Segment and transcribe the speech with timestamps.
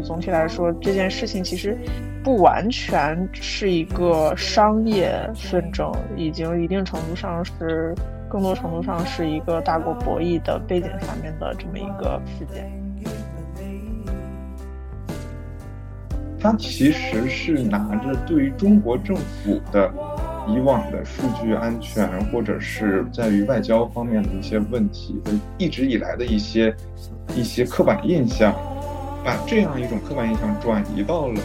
[0.00, 1.76] 总体来说，这件事情其实
[2.22, 7.94] 不完全是一个商业纷争，已经一定程度上是
[8.28, 12.70] 更多程度上是一个大国博弈的背景下面的这么一个事件。
[16.40, 19.92] 他其实是拿着对于中国政府的。
[20.50, 25.20] 以往的数据安全，或者是在于外交方面的一些问题，
[25.58, 26.74] 一直以来的一些
[27.36, 28.54] 一些刻板印象，
[29.28, 31.38] 把这样一种刻板印象转移到了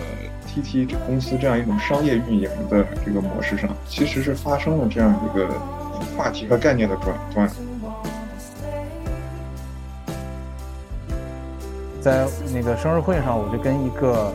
[0.47, 5.49] TT 公司这样一种商业运营的这个模式上，其实是发生了这样一个
[6.15, 7.49] 话题和概念的转换。
[11.99, 14.31] 在那个生日会上，我就跟一个。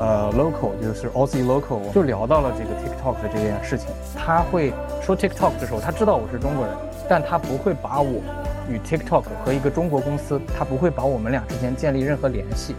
[0.00, 3.88] 呃，local 就是 Aussie local，就聊到了这个 TikTok 的这件事情。
[4.14, 6.72] 他会说 TikTok 的时候，他知道我是中国人，
[7.08, 8.22] 但他不会把我
[8.68, 12.74] 与 TikTok 和一个中国公司，他不会把我们俩之间建立任何联系。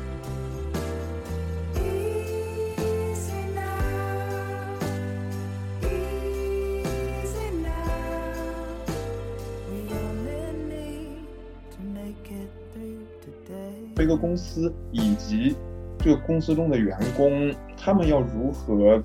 [13.97, 15.55] 一个公司以及。
[16.01, 19.01] 这个公司中的员工，他们要如何，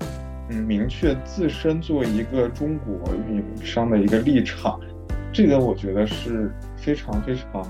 [0.49, 4.79] 嗯，明确自身作为一个中国运营商的一个立场？
[5.33, 6.49] 这个我觉得是
[6.85, 7.63] 非常非常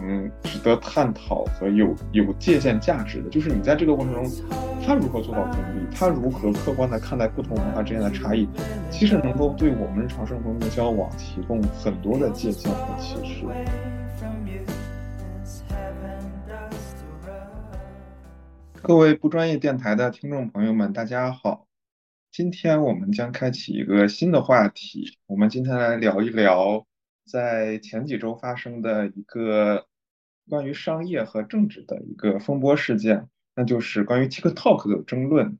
[0.43, 3.29] 值得探讨和有有借鉴价值的。
[3.29, 4.29] 就是你在这个过程中，
[4.85, 5.95] 他如何做到中立？
[5.95, 8.45] 他如何客观的看待不同文化之间的差异？
[8.91, 13.45] 其实能够对我们日常生活中的交往提供很多的借鉴和启示。
[18.81, 21.65] 各位不专业电台的听众朋友们，大家好。
[22.33, 25.17] 今天我们将开启一个新的话题。
[25.25, 26.85] 我们今天来聊一聊，
[27.25, 29.87] 在前几周发生的一个
[30.49, 35.57] 关于商业和政治的一个风波事件，那就是关于 TikTok 的争论。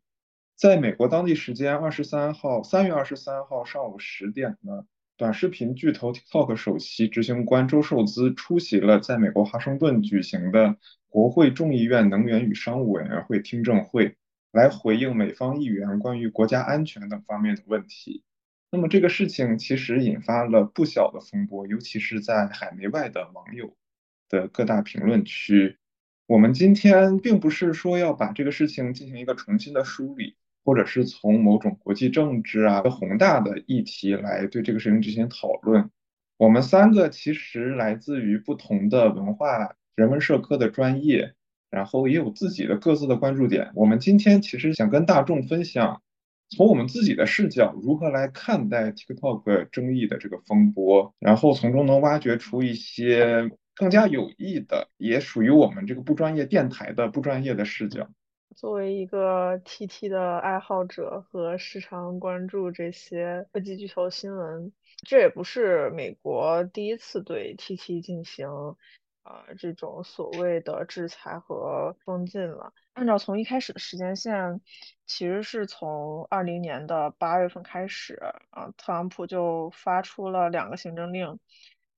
[0.55, 4.85] 在美国当地时间二十三号，三月二十三号上午十点呢，
[5.17, 10.77] 短视频巨头 TikTok 首席执行官周受资出席了在美国华盛顿举行的。
[11.07, 14.17] 国会众议院能源与商务委员会听证会
[14.51, 18.25] 来回应美方议员关于国家安全等方面的问题。
[18.75, 23.73] 那么这个事情其实引发了不小的风波，尤其是在海内外的网友
[24.27, 25.77] 的各大评论区。
[26.27, 35.89] 我们今天并不是说要把这个事情进行一个重新的梳理，或者是从某种国际政治啊宏大的议题来对这个事情进行讨论。
[36.35, 39.77] 我们三个其实来自于不同的文化。
[39.95, 41.35] 人文社科的专业，
[41.69, 43.71] 然后也有自己的各自的关注点。
[43.73, 46.01] 我们今天其实想跟大众分享，
[46.50, 58.07] 从我们自己的视角如何来看待 TikTok 争议的这个风波，然后从中能挖掘出一些更加有益的，也属于我们这个不专业电台的不专业的视角。
[58.55, 64.72] 作为一个 TT 的爱好者和时常关注这些科技巨头新闻，
[65.05, 68.47] 这也不是美国第一次对 TT 进行。
[69.25, 72.73] 呃，这种所谓的制裁和封禁了。
[72.93, 74.61] 按照从一开始的时间线，
[75.07, 78.21] 其实是从二零年的八月份开始，
[78.51, 81.39] 啊，特朗普就发出了两个行政令，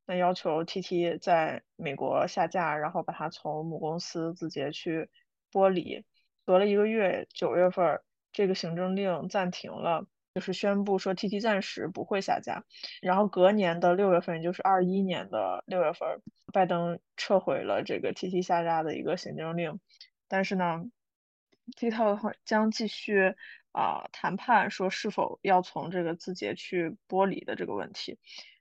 [0.05, 5.09] 那要求 TT 在美国下架，然后把它从母公司字节去
[5.51, 6.05] 剥离。
[6.45, 8.01] 隔了一个月，九月份
[8.31, 10.07] 这个行政令暂停了。
[10.37, 12.63] 就是宣布说，T T 暂时不会下架。
[13.01, 16.21] 然后隔年的六月份，也就是二一年的六月份，
[16.53, 19.79] 拜登撤回了这个 T T 下架的一个行政令。
[20.27, 20.85] 但是呢
[21.75, 23.33] ，TikTok 将继续
[23.71, 28.19] 啊谈判，说是否要从这个字节去剥离的这个问题。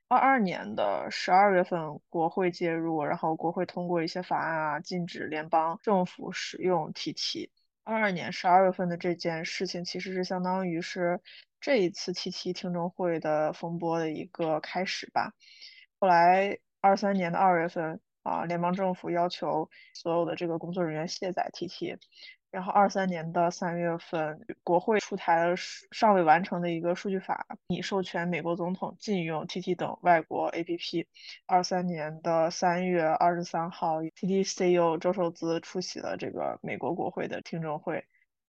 [0.08, 7.50] 二二年的十二月份，国会介入，然后国会通过一些法案啊，禁止联邦政府使用 T T。
[7.84, 11.20] 二二年十二月份的这件事情，其实是相当于是。
[11.60, 15.32] 这一次 TT 听证会的风波的一个开始吧。
[15.98, 21.98] 后来二三年的二月份啊，联邦政府要求所有的这个工作人员卸载 TT。
[22.52, 25.56] 然后二三年的三月份，国会出台了
[25.90, 31.06] 尚未完成的一个数据法，拟授权美国总统禁用 TT 等外国 APP。
[31.44, 38.06] 二三年的三月二十三号，TT CEO 周受资出席了这个美国国会的听证会。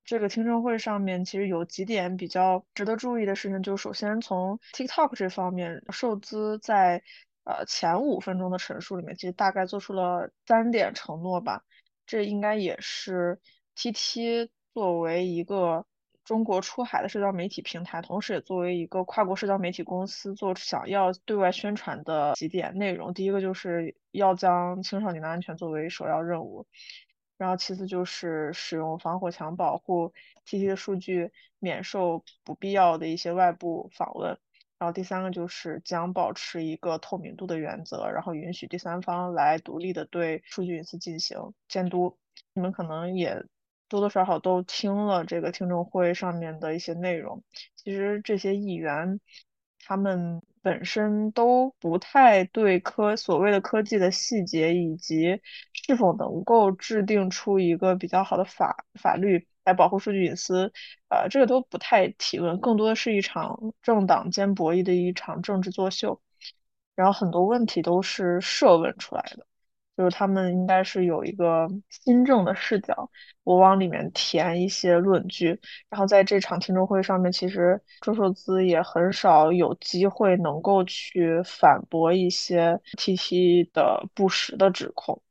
[0.07, 7.04] 这个听证会上面其实有几点比较值得注意的事情，就是首先从 TikTok 这方面，受资在
[7.44, 11.62] 呃前五分钟的陈述里面，其实大概做出了三点承诺吧。
[12.06, 13.38] 这应该也是
[13.75, 15.86] TT 作为一个
[16.24, 23.13] 中国出海的社交媒体平台，同时也作为一个跨国社交媒体公司做想要对外宣传的几点内容。
[23.13, 26.65] 第一个就是要将青少年的安全作为首要任务。
[27.37, 30.13] 然后其次就是使用防火墙保护
[30.45, 34.37] TT 的数据，免受不必要的一些外部访问。
[34.79, 42.17] 然后第三个就是将保持一个透明度的原则，然后允许第三方来独立的对数据隐私进行监督。
[42.53, 43.43] 你们可能也
[43.89, 47.43] 多多少少都听了这个听证会上面的一些内容。
[47.75, 49.19] 其实这些议员
[49.79, 55.41] 他们本身都不太对科所谓的科技的细节以及
[55.74, 59.47] 是否能够制定出一个比较好的法法律。
[59.68, 60.71] 来保护数据隐私，
[61.09, 66.21] 呃，这个都不太提问，更多的是一场政党间博弈的一场政治作秀，
[66.95, 69.45] 然后很多问题都是设问出来的，
[69.97, 73.09] 就是他们应该是有一个新政的视角，
[73.44, 75.59] 我往里面填一些论据，
[75.89, 85.21] 然后在这场听证会上面，其实周受资也很少有机会能够去反驳一些 TT 的不实的指控。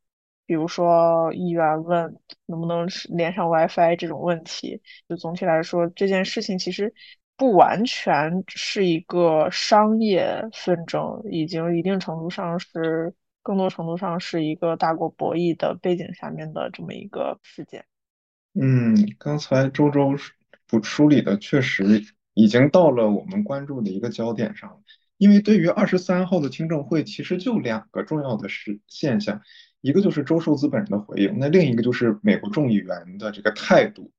[0.47, 2.17] 比如说，议员问
[2.47, 6.93] 能不能连上 WiFi 这种问题，就总体来说，这件事情其实
[7.37, 13.13] 不完全是一个商业纷争，已经一定程度上是
[13.47, 17.85] 更多程度上是一个大国博弈的背景下面的这么一个事件。
[18.55, 20.17] 嗯，刚才周周
[20.67, 22.03] 补梳理的确实
[22.35, 24.83] 已经到了我们关注的一个焦点上，
[25.17, 29.41] 因为对于二十三号的听证会，其实就两个重要的事现象。
[29.81, 34.11] 一个就是周受资本人的回应，那另一个就是美国众议员的这个态度。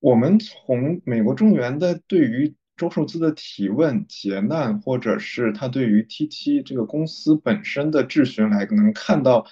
[0.00, 9.46] 我们从美国众议员的对于周受资的提问、劫难，或者是他对于 TT 这个公司本身的质询来，能看到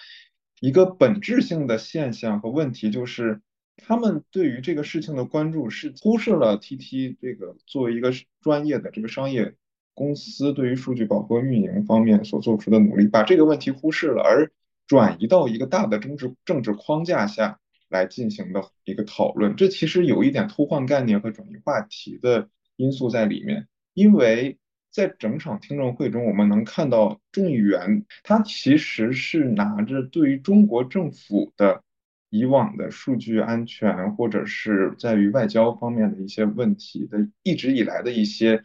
[0.61, 3.41] 一个本质性的现象和问题，就是
[3.77, 9.55] 他们对于这个事情的关注是忽视了 TT 这个作为一个专业的这个商业
[9.95, 14.51] 公司对于数据保护运营方面所做出的努力，把这个问题忽视了，而。
[14.87, 23.69] 转移到一个大的政治政治框架下来进行的一个讨论，这其实有一点偷换概念和转移话题的因素在里面。
[23.93, 24.59] 因为
[24.91, 31.83] 在整场听证会中，我们能看到众议员他其实是拿着对于中国政府的
[32.31, 38.65] 以往的数据安全或者是在于外交方面的一些问题的一直以来的一些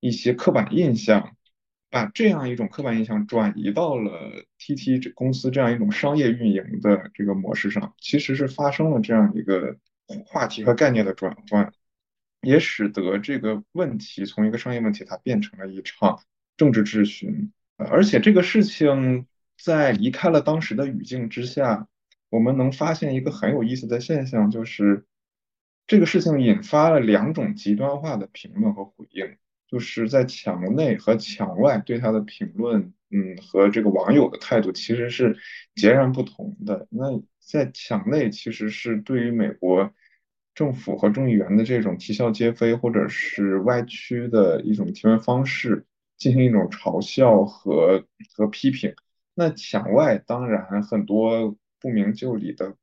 [0.00, 1.32] 一些刻板印象。
[1.88, 9.76] 把这样一种刻板印象转移到了 TT 这公司这样一种商业运营的这个模式上，其实是发生了这样一个
[10.26, 11.72] 话题和概念的转换，
[12.46, 16.22] 也使得这个问题从一个商业问题，它变成了一场
[16.56, 17.52] 政治质询。
[17.76, 19.26] 而且这个事情
[19.62, 21.88] 在离开了当时的语境之下，
[22.30, 25.04] 我们能发现一个很有意思的现象，就是
[25.86, 29.36] 这个事情引发了两种极端化的评论和回应。
[29.68, 35.36] 就是在墙内和墙外对他的评论，嗯，和这个网友的态度其实是
[35.74, 36.86] 截然不同的。
[36.88, 39.92] 那在墙内，其实是对于美国
[40.56, 45.86] 政府和众议员的这种啼笑皆非或者是歪曲的一种提问方式
[46.16, 48.04] 进行一种嘲笑和
[48.34, 48.96] 和批评。
[49.34, 52.74] 那墙外当然很多不明就里的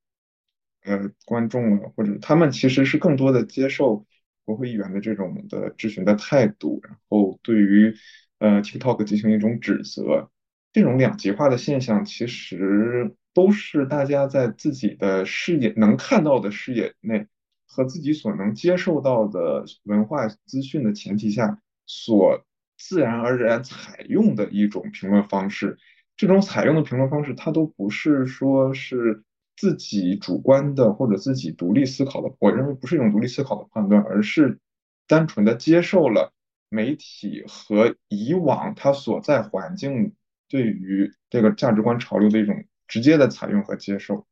[0.85, 4.05] 呃观众，或者他们其实是更多的接受。
[4.45, 7.95] 国会议员的这种的质询的态度，然后对于
[8.39, 10.29] 呃 TikTok 进行一种指责，
[10.73, 17.25] 这种两极化的现象，其实都是大家在自己的视野能看到的视野内
[17.73, 22.45] 和自己所能接受到的文化资讯的前提下，所
[22.77, 25.77] 自然而然采用的一种评论方式。
[26.15, 29.23] 这种采用的评论方式，它都不是说是。
[29.55, 34.57] 自己主观的或者自己独立思考的，我认为不是一种独立思考的判断，而是
[35.07, 36.33] 单纯的接受了
[36.69, 40.15] 媒体和以往他所在环境
[40.49, 44.25] 对于这个价值观潮流的一种直接的采用和接受。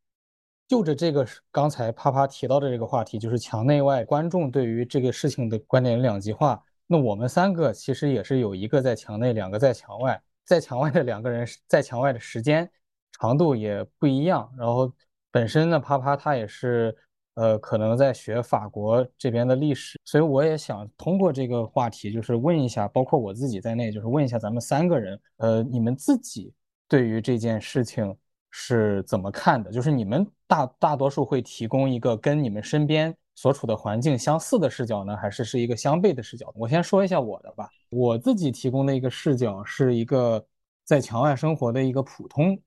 [0.72, 6.64] 就着这个刚才啪啪提到的这个话题，就是墙内外观众对于这个事情的观点两极化。
[6.88, 12.72] 那我们三个其实也是有一个在墙内，两个在墙外，在墙外的两个人在墙外的时间
[13.20, 14.90] 长度也不一样，然后。
[15.34, 16.94] 本身呢，啪啪他也是，
[17.36, 26.54] 呃，可能在学法国这边的历史，所以我也想通过这个话题，就是问一下，包括我自己在内，就是问一下咱们三个人，呃，你们自己
[26.88, 28.14] 对于这件事情
[28.52, 29.72] 是怎么看的？
[29.72, 36.54] 就是你们大大多数会提供一个跟你们身边所处的环境相似的视角呢，还是是一个相悖的视角？
[36.56, 40.46] 我先说一下我的吧，我自己提供的一个视角是一个
[40.84, 42.60] 在墙外生活的一个普通，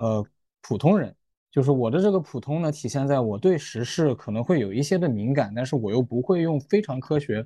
[0.00, 0.24] 呃，
[0.60, 1.14] 普通人。
[1.50, 7.44] 就是我的这个普通呢，体现在我对时事可能会有一些的敏感，但是我又不会用非常科学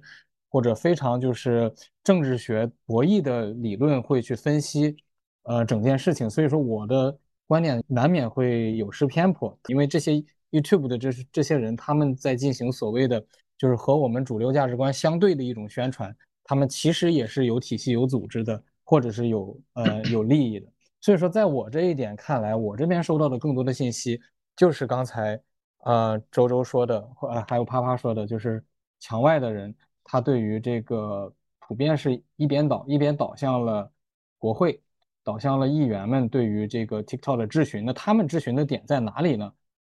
[0.51, 1.73] 或者非常就是
[2.03, 4.95] 政治学博弈的理论会去分析，
[5.45, 6.29] 呃，整件事情。
[6.29, 10.13] 所以说我的观点难免会有失偏颇，因为这些
[10.51, 13.25] YouTube 的这这些人，他们在进行所谓的
[13.59, 20.67] 就是和我们主流价值观相对的一种宣传，他们其实也是有体系、有组织的，或者是有呃有利益的。
[21.01, 24.21] 所以说，在我这一点看来，我这边收到的更多的信息
[24.57, 25.39] 就是刚才
[25.85, 28.65] 呃周周说的，呃还有啪啪说的，就是
[29.01, 33.91] 墙外的人他对于这个普遍是一边倒，一边倒向了
[34.39, 34.81] 国会，
[35.25, 37.85] 导向了议员们对于这个 TikTok 的质询。
[37.85, 39.53] 那他们质询的点在哪里呢？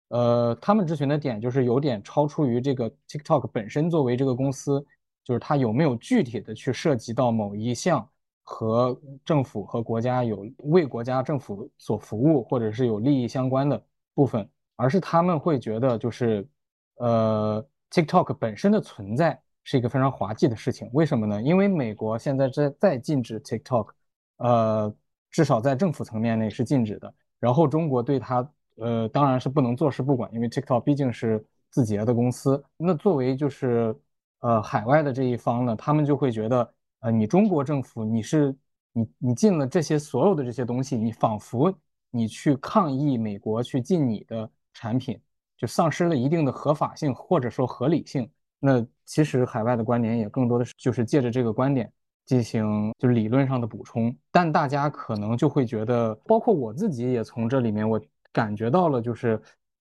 [0.08, 4.84] 呃，他们质询的点就是有点超出于这个 TikTok 本身作为这个公司，
[5.24, 8.10] 就是它有没有具体的去涉及到某一项。
[8.50, 16.48] 和政府和国家有为国家政府所服务，或者是有利益相关的部分，而是他们会觉得就是，
[16.96, 20.90] 呃，TikTok 本身的存在是一个非常滑稽的事情。
[20.94, 21.42] 为什么呢？
[21.42, 23.90] 因为美国现在在在禁止 TikTok，
[24.38, 24.96] 呃，
[25.32, 27.14] 至少在政府层面内是禁止的。
[27.40, 32.64] 然后中国对它，呃，当然是不能坐视不管，因为 TikTok 毕竟是字节的公司。
[32.78, 33.96] 那作为就是
[34.40, 36.74] 呃海外的这一方呢，他们就会觉得。
[37.02, 38.56] 呃，你中国政府，你是
[38.92, 41.72] 你你进了这些所有的这些东西，你仿佛
[42.10, 45.16] 你去抗议美国去进你的产品，
[45.56, 48.28] 就丧失了一定的合法性或者说合理性。
[48.60, 51.94] 那其实海外的观点也更多的是就是借着这个观点
[52.28, 58.00] 进行就理论上的补充，但大家可能就会觉得，包括我自己也从这里面我
[58.32, 59.42] 感觉到了，就是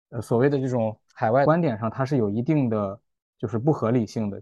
[0.09, 2.99] 呃所谓的这种海外观点上，它是有一定的
[3.39, 4.39] 就是不合理性的。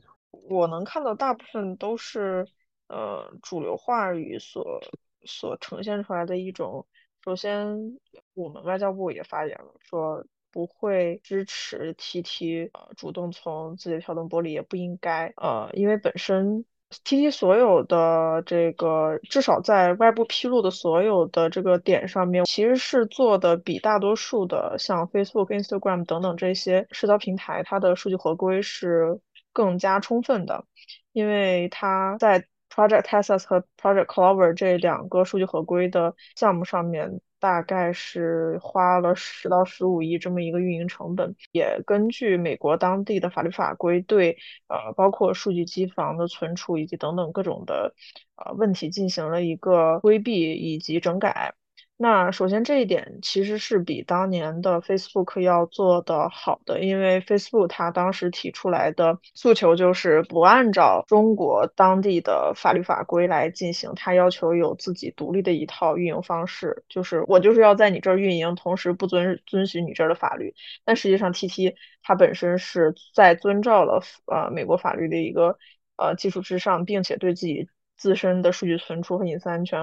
[0.50, 2.46] 我能看到大部分都是。
[2.94, 4.82] 呃，主流话语所
[5.24, 6.86] 所呈现出来的一种，
[7.24, 7.98] 首先，
[8.34, 29.20] 我们外交部也发言了，说不会支持 TT 呃主动从字节跳动剥离，也不应该，呃，因为本身 TT 所有的这个，至少在外部披露的所有的这个点上面，其实是做的比大多数的像 Facebook、Instagram 等等这些社交平台，它的数据合规是
[29.54, 30.66] 更加充分的，
[31.14, 47.96] 因为它在 Project Texas 和 Project Clover 这两个数据合规的项目上面，大概是花了十到十五亿这么一个运营成本，也根据美国当地的法律法规，对呃包括数据机房的存储以及等等各种的
[48.36, 51.56] 呃问题进行了一个规避以及整改。
[52.04, 70.56] 那首先这一点其实是比当年的 Facebook 要做的好的，因为 Facebook 它当时提出来的诉求就是不按照中国当地的法律法规来进行，它要求有自己独立的一套运营方式，就是我就是要在你这儿运营，同时不遵遵循你这儿的法律。
[70.84, 75.60] 但实际上 TT 它本身是在遵照了呃美国法律的一个
[75.98, 77.70] 呃基础之上，并且对自己。
[78.02, 79.80] 自身的数据存储和隐私安全，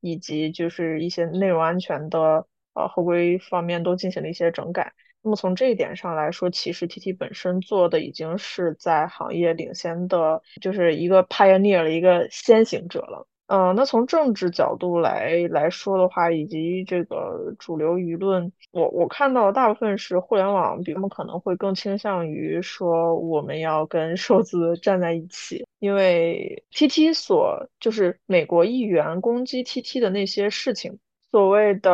[0.00, 4.92] 以及就是一些内容安全的呃合规方面都进行了一些整改。
[5.22, 13.28] 那么从这一点上来说，其实 TT 本身做的已经是在行业领先的，就是一个 pioneer 了一个先行者了。
[13.50, 31.00] 嗯，那从政治角度来来说的话，以及这个主流舆论，我我看到大部分是互联网，比他们可能会更倾向于说我们要跟数字站在一起，因为 TT 所就是美国议员攻击 TT 的那些事情，
[31.32, 31.92] 所谓的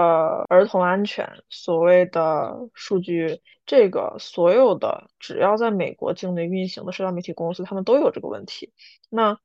[0.50, 8.74] 儿童安全，所谓的数据，这个所有的只要在美国境内运行的社交媒体公司，他们都有这个问题。
[9.08, 9.38] 那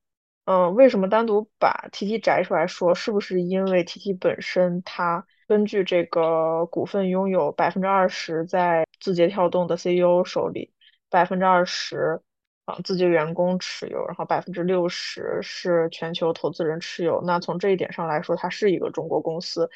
[0.46, 2.96] 嗯，为什么单独把 TT 摘出来说？
[2.96, 10.74] 是不是因为 TT 本身它根据这个股份拥有百分之二十在字节跳动的 CEO 手里，
[11.10, 12.22] 百分之二十
[12.66, 17.22] 啊字节员工持有，然后百分之六十是全球投资人持有。
[17.24, 19.70] 那从这一点上来说，它是一个中国公司，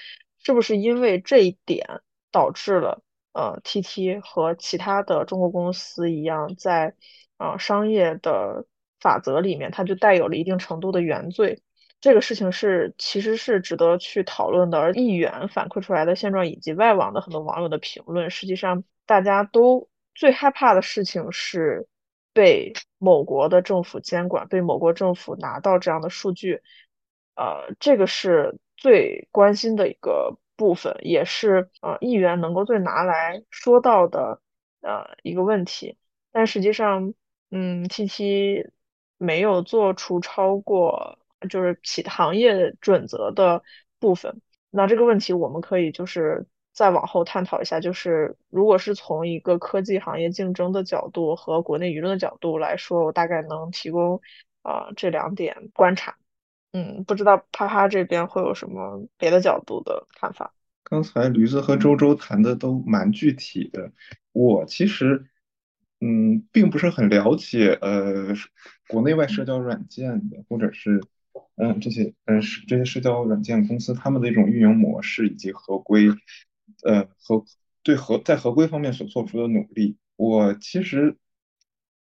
[0.43, 3.03] 是不是因为这一点导致了
[3.33, 6.95] 呃 TT 和其他的中国公司一样，在
[7.37, 8.65] 啊商业的。
[9.05, 11.61] 法则里面，它就带有了一定程度的原罪。
[12.01, 14.79] 这个事情是其实是值得去讨论的。
[14.79, 21.87] 而议员反馈出来的现状，以及外网的很多网友的评论，实际上大家都最害怕的事情是
[22.33, 26.61] 被某国的政府监管，被某国政府拿到这样的数据。
[27.35, 34.41] 呃，这个是最关心的一个部分，也是呃议员能够最拿来说到的
[34.81, 35.95] 呃一个问题。
[36.31, 37.13] 但实际上，
[37.51, 38.74] 嗯，T T。
[39.17, 41.19] 没有做出超过
[41.49, 43.63] 就是其行业准则的
[43.99, 54.21] 部分，那这个问题我们可以就是再往后探讨一下，就是如果是从一个科技行业竞争的角度和国内舆论的角度来说，我大概能提供
[54.61, 56.17] 啊这两点观察。
[56.73, 60.53] 嗯，不知道啪啪这边会有什么别的角度的看法？
[60.83, 63.91] 刚才驴子和周周谈的都蛮具体的，
[64.33, 65.25] 我其实
[66.01, 68.35] 嗯并不是很了解呃
[68.87, 71.01] 国内外社交软件的，或者是
[71.55, 76.09] 嗯这些嗯是这些社交软件公司他们的一种运营模式以及合规
[76.83, 77.43] 呃合
[77.83, 79.97] 对合在合规方面所做出的努力。
[80.15, 81.17] 我其实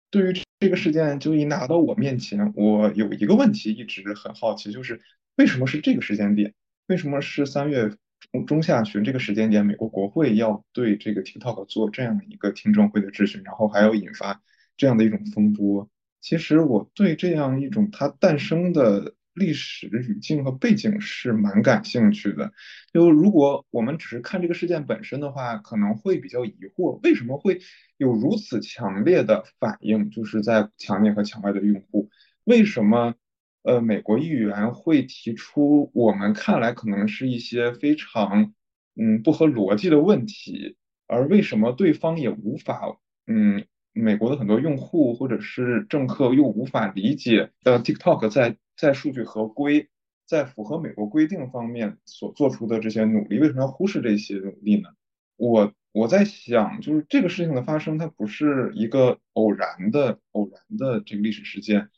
[0.09, 5.01] 对于这个事件就一拿到我面前，我有一个问题一直很好奇，就是
[5.35, 6.53] 为什么是这个时间点？
[6.87, 7.89] 为什么是三月
[8.31, 14.41] 中中下旬这个时间点，美国国会要对这个 TikTok 做这样一个听证会的质询，然后还要引发
[14.77, 15.89] 这样的一种风波？
[16.23, 19.13] 其实我对这样一种它诞生的。
[19.35, 22.53] 历史语境和背景是蛮感兴趣的。
[22.93, 27.59] 就如果我们只是看这个事件本身的话，可能会比较疑惑，为什么会
[27.97, 30.11] 有如此强烈的反应？
[30.11, 32.11] 就是在墙内和墙外的用户，
[32.43, 33.15] 为什么
[33.63, 38.53] 呃美国议员会提出我们看来可能是一些非常
[38.95, 40.77] 嗯不合逻辑的问题，
[41.07, 49.89] 而为什么对方也无法嗯美国的很多用户或者是政客又无法理解呃 TikTok 在在数据合规、
[50.25, 54.89] 在符合美国规定方面所做出的这些努力，为什么要忽视这些努力呢？
[55.35, 61.89] 我我在想，就是这个事情的发生，它不是一个偶然的、偶然的这个历史事件，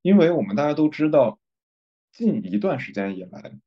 [0.00, 1.38] 因为我们大家都知道，
[2.12, 3.58] 近一段时间以来，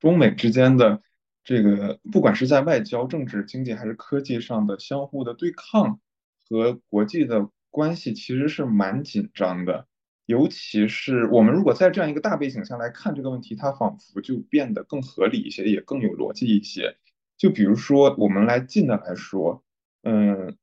[0.00, 1.02] 中美之间的
[1.44, 6.00] 这个，不管是在外交、政治、经济还是科技上的相互的对抗
[6.48, 9.86] 和国际的关系，其实是蛮紧张的。
[10.26, 16.96] 尤其是我们如果在这样一个大背景下来看这个问题，它仿佛就变得更合理一些，也更有逻辑一些。
[17.36, 19.62] 就比如说，我们来近的来说，
[20.02, 20.56] 嗯，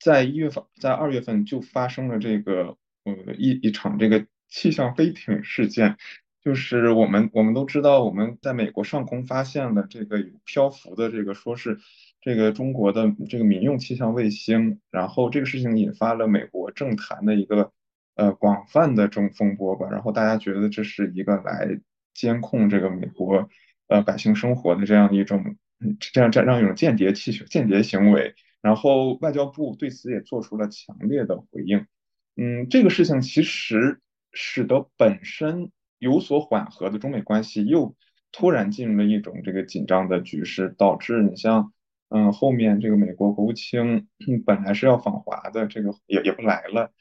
[0.00, 5.98] 在一月份，在二月份就发生了这个，呃，一一场这个气象飞艇事件，
[6.42, 11.80] 就是我们我们都知道，我们在美国上空发现了这个有漂浮的这个，说是
[12.26, 17.72] 这个中国的这个民用气象卫星，然后这个事情引发了美国政坛的一个。
[18.16, 21.68] 呃，广泛的这种风波吧，然后大家觉得这是一个来
[22.14, 23.46] 监控这个美国
[23.88, 25.56] 呃百姓生活的这样一种
[26.00, 31.84] 这样这样一种间谍气间谍行为，然后外交部对此也做出了强烈的回应。
[32.36, 34.00] 嗯，这个事情其实
[34.32, 37.94] 使得本身有所缓和的中美关系又
[38.32, 41.74] 突然进入了一种这个紧张的局势，导致你像
[42.08, 44.08] 嗯后面这个美国国务卿
[44.44, 46.92] 本来是要访华的，这个也也不来了。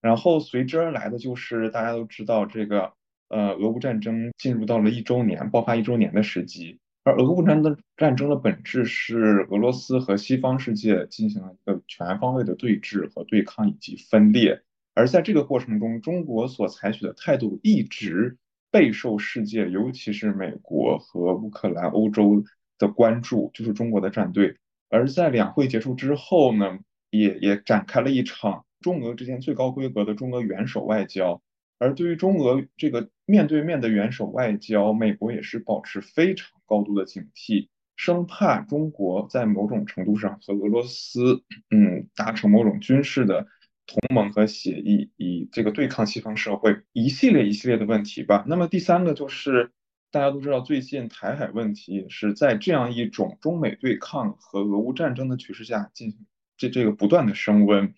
[0.00, 2.92] 然后随之而来的就是大家都知道这个
[3.28, 14.62] 呃俄乌战争进入到了一周年爆发一周年的时机，而俄乌战的战争的本质是俄罗斯和西方世界进行了一个全方位的对峙和对抗以及分裂，
[14.94, 18.38] 而在这个过程中，中国所采取的态度一直
[18.70, 22.44] 备受世界，尤其是美国和乌克兰、欧洲
[22.78, 24.56] 的关注，就是中国的战队。
[24.88, 26.78] 而在两会结束之后呢，
[27.10, 28.64] 也也展开了一场。
[28.80, 31.42] 中俄之间最高规格的中俄元首外交，
[31.80, 43.48] 而对于中俄这个面对面的元首外交，美国也是保持非常高度的警惕，生怕中国在某种程度上和俄罗斯，嗯，达成某种军事的
[43.84, 48.44] 同盟和协议，以这个对抗西方社会一系列一系列的问题吧。
[48.46, 49.72] 那么第三个就是
[50.10, 57.94] 大家都知道，最近台海问题也是在这样一种中美对抗和俄乌战争的局势下进行这这个不断的升温。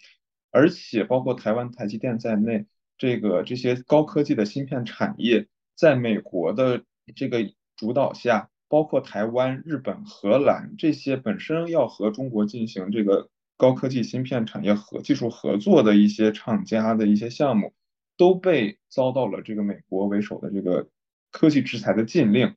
[0.50, 2.66] 而且包括台湾台积电在内，
[2.98, 5.46] 这个这些高科技的芯片产业，
[5.76, 6.82] 在美国的
[7.14, 17.72] 这个主导下，包括台湾、日本、荷兰这些本身要和中国进行这个高科技芯片产业和技术合作的一些厂家的一些项目，
[18.16, 20.88] 都被遭到了这个美国为首的这个
[21.30, 22.54] 科技制裁的禁令。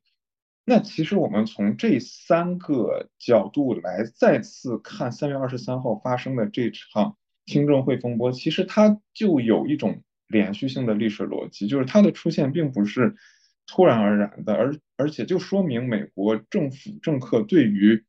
[0.64, 7.16] 那其实我们从这三个角度来再次看三月二十三号发生的这场。
[7.46, 13.16] 听证会风波其实它就有一种连续性的历史逻辑，就是它的出现并不是
[13.66, 18.02] 突然而然的，而而且就说明美国政府政客对于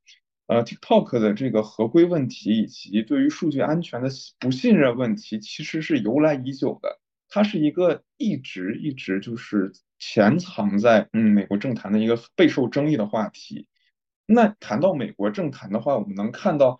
[0.47, 4.07] 呃 TikTok 的这个合规问题以及对于数据安全的
[4.39, 13.67] 不信任问题，其实是由来已久的，它是一个一直一直就是潜藏在嗯美国政坛的一个备受争议的话题。
[14.25, 16.79] 那谈到美国政坛的话，我们能看到。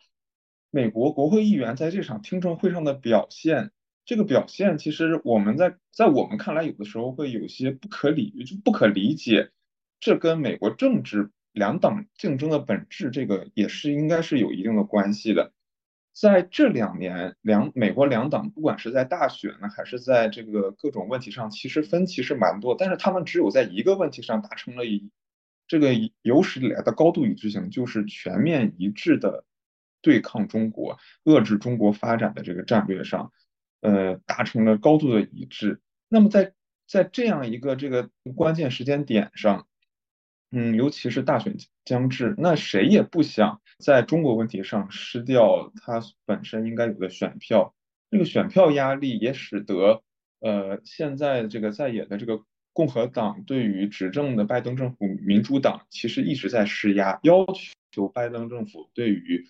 [0.72, 3.72] 美国国会议员在这场听证会上的表现，
[4.04, 9.52] 这个表现其实我们在在我们看来，有的时候会有些不可理喻，就不可理解。
[10.02, 15.54] 这跟美国政治两党竞争的本质，这个也是应该是有一定的关系的。
[16.20, 25.12] 在这两年，两美国两党不管是在大选呢，还是在这个各种问题上，其实分歧是蛮多，但是他们只有在一个问题上达成了一
[25.68, 29.44] 这个有史以来的高度一致性，就是全面一致的。
[30.02, 33.32] 对抗中国、遏制中国发展的这个战略上，
[33.82, 35.82] 呃，达成了高度的一致。
[36.10, 36.54] 那么在
[36.88, 39.68] 在这样一个这个关键时间点上，
[40.52, 47.74] 嗯，尤其是大选将至，那谁也不想在中国问题上失掉他本身应该有的选票。
[48.12, 50.02] 这个选票压力也使得，
[50.40, 52.42] 呃，现在这个在野的这个
[52.74, 57.46] 共和党对于执政的拜登政府、民主党其实一直在施压，要
[57.92, 59.46] 求拜登政府对于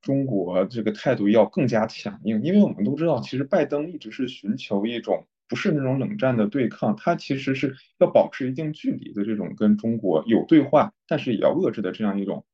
[0.00, 2.42] 中国这个态度要更加强硬。
[2.42, 12.46] 因为我们都知道，其实拜登一直是寻求一种不是那种冷战的对抗，它其实是要保持一定距离的这种跟中国有对话，但是也要遏制的这样一种。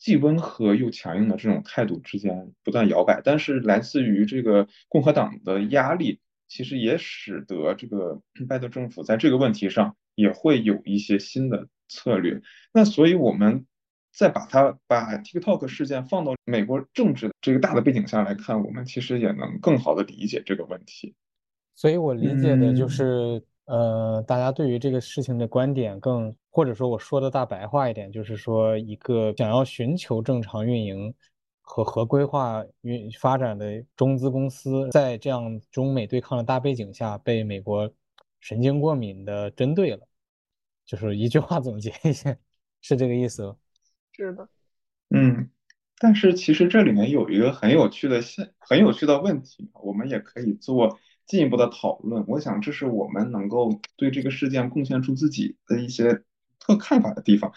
[0.00, 12.40] 既温和又强硬的这种态度之间不断摇摆，但是来自于这个共和党的压力，其实也使得这个 拜登政府在这个问题上也会有一些新的策略。
[12.72, 13.66] 那所以我们
[14.10, 21.14] 再把它把 TikTok 事件放到美国政治这个大的背景下来看，我们其实也能更好的理解这个问题。
[21.74, 23.42] 所以我理解的就是。
[23.66, 31.14] 呃，大家对于这个事情的观点更，或者说我说的大白话一点，就是说一个想要寻求正常运营
[31.62, 37.90] 和合规化运发展的中资公司，在这样中美对抗的大背景下，被美国
[38.38, 40.06] 神经过敏的针对了，
[40.84, 42.36] 就是一句话总结一下，
[42.82, 43.56] 是这个意思
[44.12, 44.46] 是的，
[45.08, 45.48] 嗯，
[45.98, 50.98] 但是其实这里面有一个很有趣的现，很有趣的问题，我们也可以做。
[51.26, 56.22] 进一步的讨论，我想这是我们能够对这个事件贡献出自己的一些
[56.58, 57.52] 特看法的地方。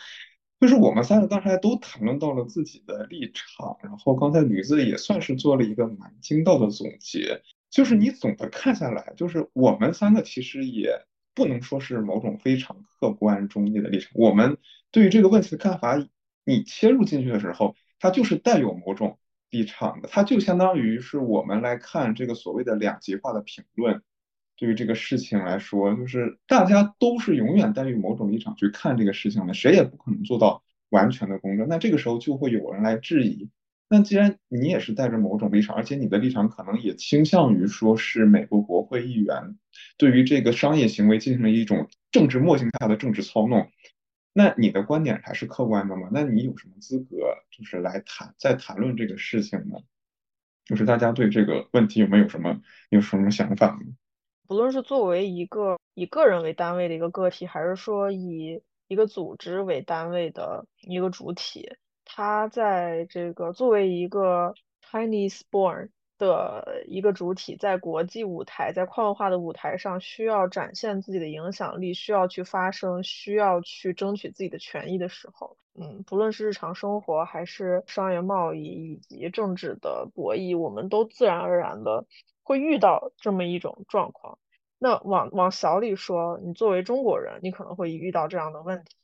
[0.60, 7.42] 就是我们三个刚才都谈论到了自己的立场，然后刚才吕子也算是做了一个蛮精到的总结。
[7.70, 14.12] 就是你总的看下来，就是我们三个其实也不能说是某种非常客观中立的立场。
[14.16, 14.58] 我们
[14.92, 16.04] 对于这个问题的看法，
[16.44, 19.20] 你切入进去的时候，它就是带有某种。
[19.50, 24.02] 立场的，它就相当于是我们来看这个所谓的两极化的评论。
[24.60, 31.68] 对于这个事情来说，就是大家都是永远带于某种立场去看这个事情的，谁也不可能做到完全的公正。
[31.68, 33.50] 那这个时候就会有人来质疑。
[33.88, 39.58] 那既然你也是带着某种立场，而且你的立场可能也倾向于说是美国国会议员
[39.98, 43.70] 对于这个商业行为进行了一种政治模型下的政治操弄。
[44.38, 46.10] 那你的观点还是客观的吗？
[46.12, 49.80] 那你有什么资格就是来谈再谈论这个事情呢？
[50.64, 53.96] 就是大家对这个问题有没有什么有什么想法呢？
[54.46, 64.54] 不论是作为一个以个人为单位的一个个体，还是说以一个组织为单位的一个主体，它在这个作为一个
[64.88, 65.90] Chinese born。
[66.18, 82.06] 的一个主体在国际舞台，在跨文化的舞台上，需要展现自己的影响力，需要去发声，需要去争取自己的权益的时候，嗯，不论是日常生活，还是商业贸易以及政治的博弈，我们都自然而然的
[82.44, 84.40] 会遇到这么一种状况。
[84.80, 88.96] 那往往小里说，你作为中国人，你可能会遇到这样的问题。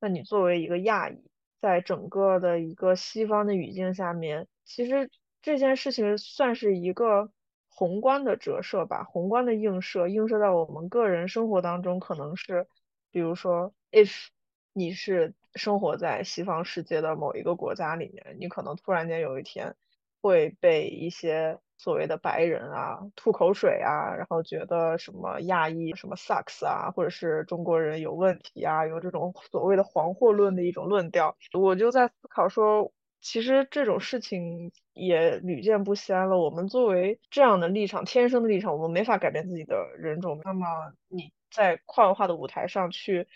[0.00, 1.22] 那你作为一个亚裔，
[1.60, 5.10] 在整个的一个西方的语境下面，其实。
[5.44, 7.30] 这件事情算是一个
[7.68, 12.66] 宏观的折射吧，宏观的映射，映射到我们个人生活当中，可能是，
[13.10, 14.28] 比如说，if
[14.72, 19.76] 你是生活在西方世界的某一个国家里面，你可能突然间有一天
[20.22, 32.90] 会被一些所谓的白人啊吐口水啊，然后觉得什么亚裔什么 sucks 啊，或者是中国人有问题啊，有这种所谓的黄祸论的一种论调，我就在思考说。
[33.24, 36.38] 其实这种事情也屡见不鲜了。
[36.38, 40.42] 我们作为这样的立场，天生的立场，我们没法改变自己的人种。
[40.44, 40.66] 那么
[41.08, 43.26] 你在跨文化的舞台上去，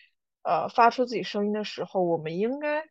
[0.42, 2.86] 呃，发出自己声音的时候，我们应该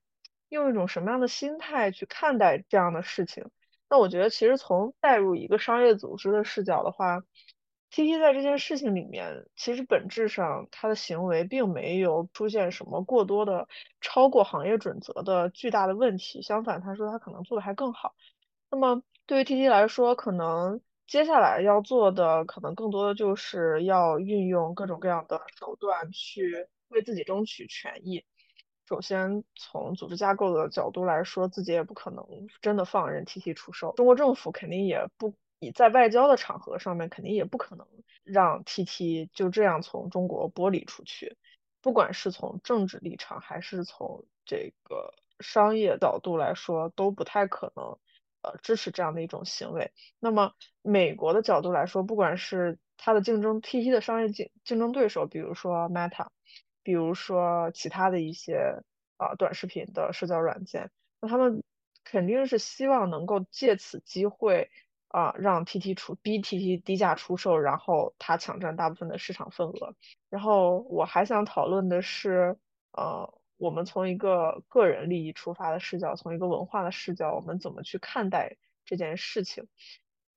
[0.50, 3.46] 用一种什么样的心态去看待这样的事情？
[3.90, 7.24] 那我觉得，其实从带入一个商业组织的视角的话。
[7.90, 13.68] T T 在这件事情里面，其实本质上他的行为并没有出现什么过多的
[14.02, 16.42] 超过行业准则的巨大的问题。
[16.42, 18.14] 相反，他说他可能做的还更好。
[18.70, 28.26] 那么对于 T T 来说，可能接下来要做的可能更多的就是要运用各种各样的手段去为自己争取权益。
[28.88, 32.26] 首先，从组织架构的角度来说，自己也不可能
[32.62, 33.94] 真的放任 T T 出售。
[33.94, 35.34] 中国政府肯定也不。
[35.60, 37.88] 你在外交的场合上面，肯定也不可能
[38.24, 41.38] 让 TT 就这样从中国剥离出去。
[41.82, 47.98] 不管是从政治立场，还是从这个商业角度来说，都不太可能
[48.42, 49.92] 呃支持这样的一种行为。
[50.20, 56.28] 那么美国的角度来说，不管是它的竞争 TT 的商业竞竞争对手，比如说 Meta，
[56.84, 58.82] 比如说其他的一些
[59.18, 60.92] 啊短视频的社交软件，
[61.22, 61.64] 那他们。
[62.10, 64.72] 肯定是希望能够借此机会
[65.10, 69.96] 啊，让 TT 出逼 TT 低价出售，然后他抢占大部分的市场份额。
[70.30, 72.58] 然后我还想讨论的是，
[72.92, 79.68] 呃，我们从一个个人利益出发的视角，从一个文化的视角，我们怎么去看待这件事情？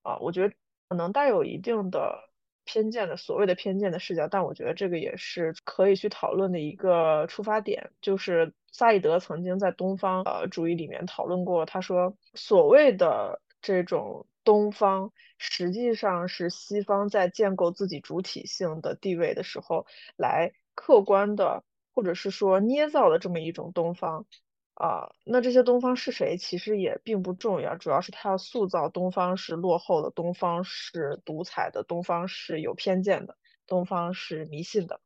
[0.03, 0.55] 啊，我觉得
[0.89, 2.29] 可能带有一定的。
[2.67, 7.91] 偏见的所谓的偏见的视角，但我觉得这个也是可以去讨论的一个出发点。
[8.01, 24.27] 就是萨义德曾经在东方呃主义里面讨论过，他说所谓的这种东方，实际上是西方在建构自己主体性的地位的时候，来客观的或者是说捏造的这么一种东方。
[24.75, 26.39] 啊，那这些东方是谁？
[26.39, 35.03] 其实也并不重要，主要是他要塑造东方是落后的，东方是独裁的，东方是有偏见的，东方是迷信的，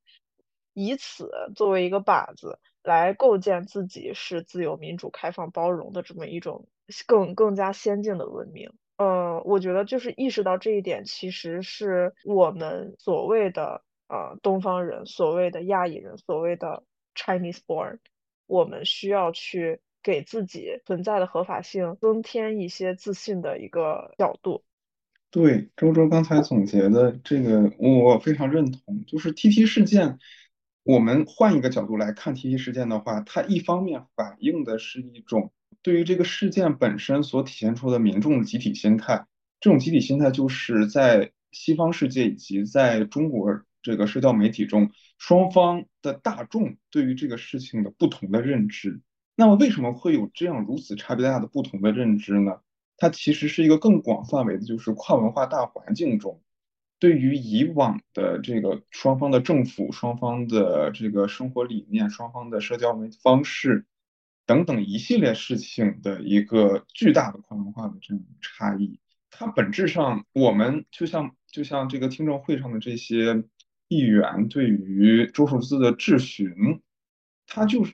[0.74, 6.68] 以此作为一个靶子来构建自己是自由、民主、开放、包容的这么一种
[7.06, 8.70] 更更加先进的文明。
[8.96, 17.98] 呃，我觉得就是意识到这一点，其实是我们所谓的呃东方人，所谓的亚裔人，所谓的 Chinese born。
[18.46, 24.62] 我们需要去给自己存在的合法性增添一些自信的一个角度。
[25.30, 29.04] 对，周周刚才总结的这个，我非常认同。
[29.06, 30.18] 就是 T T 事件，
[30.82, 35.50] 我们换一个角度来看 T T 事件的话，它一方面反映的是一种
[35.84, 39.26] 对于这个事件本身所体现出的民众的集体心态。
[39.60, 43.62] 这种集体心态就是在西方世界以及在中国。
[43.84, 49.02] 这个社交媒体中，双方的大众对于这个事情的不同的认知，
[49.36, 52.60] 那么为什么会有这样如此差别大的不同的认知呢？
[52.96, 56.40] 它其实是一个更广范围的，就是跨文化大环境中，
[56.98, 63.84] 对于以往的这个双方的政府、双方的这个生活理念、双方的社交媒体方式
[64.46, 68.98] 等等一系列事情的一个巨大的跨文化的这种差异。
[69.30, 73.44] 它本质上，我们就像就像这个听证会上的这些。
[73.88, 76.80] 议员对于周寿滋的质询，
[77.46, 77.92] 他就是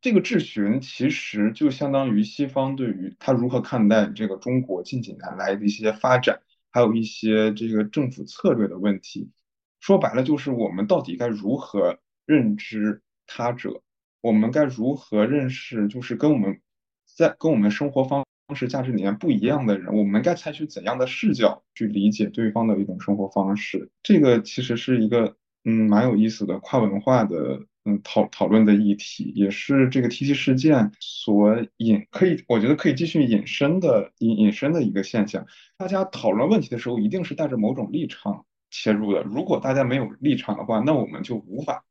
[0.00, 6.40] 这个质询，其实就相当于西方对于他如何看待这个中国近几年来的一些发展，
[6.72, 9.30] 还有一些这个政府策略的问题。
[9.78, 13.80] 说白了，就是我们到底该如何认知他者？
[14.20, 16.60] 我们该如何认识，就是跟我们
[17.04, 19.94] 在跟我们生活方式、价值理念不一样的人？
[19.94, 23.90] 我们该采取怎样的视角去理解对方的一种生活方式？
[24.02, 25.36] 这个其实是一个。
[25.64, 35.46] 嗯，蛮有意思的跨文化的嗯讨讨论的议题，也是这个 T T 事件所引可以，我觉得可以继续引申的引引申的一个现象。
[35.76, 39.22] 大家讨论问题的时候，一定是带着某种立场切入的。
[39.24, 41.84] 如果大家没有立场的话，那我们就无法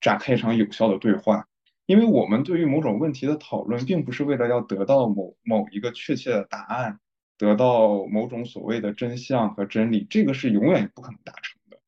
[0.00, 1.48] 展开一场有效的对话，
[1.86, 6.98] 因为我们对于某种问题的讨论，并不是为了要得到某某一个确切的答案，
[7.36, 11.78] 得到某种所谓的真相和真理，这个是永远也不可能达成的。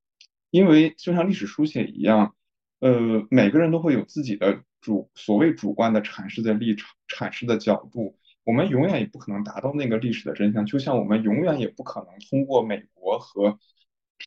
[0.50, 2.34] 因为就像历史书写一样，
[2.80, 8.18] 呃，每个人都会有自己的主所谓主观的阐释的立场、阐释的角度。
[8.44, 13.58] 我们永远也不可能达到那个历史的真相，就像我们永远也不可能通过美国和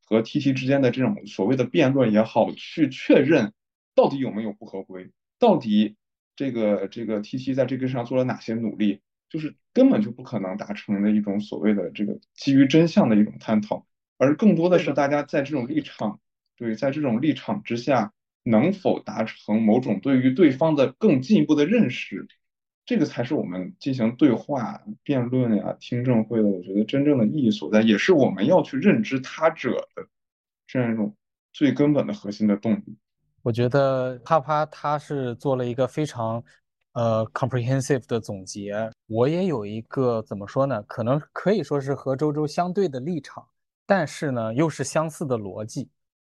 [0.05, 3.53] 和 T T 之间的这种所谓的辩论也好，去确认
[3.95, 5.95] 到底有没有不合规，到底
[6.35, 8.99] 这个这个 T T 在这个上做了哪些努力，
[9.29, 13.87] 就是根本就不可能达成的一种所谓的这个基于真相的一种探讨。
[14.17, 16.19] 而更多的是大家在这种立场，
[16.57, 18.11] 对，在这种立场之下，
[18.43, 22.27] 能否达成某种对于对方的更进一步的认识，
[22.85, 30.07] 这个才是我们进行对话、辩论呀、听证会的，我觉得真正的意义所在，也是我们要去认知他者的
[30.67, 31.15] 这样一种
[31.53, 32.97] 最根本的核心的动力。
[33.49, 36.43] 我觉得啪啪他是做了一个非常
[36.93, 38.87] 呃 comprehensive 的总结。
[39.07, 40.83] 我也有一个怎么说呢？
[40.83, 43.43] 可能可以说是和周周相对的立场。
[43.87, 45.89] 但是呢，又是相似的逻辑，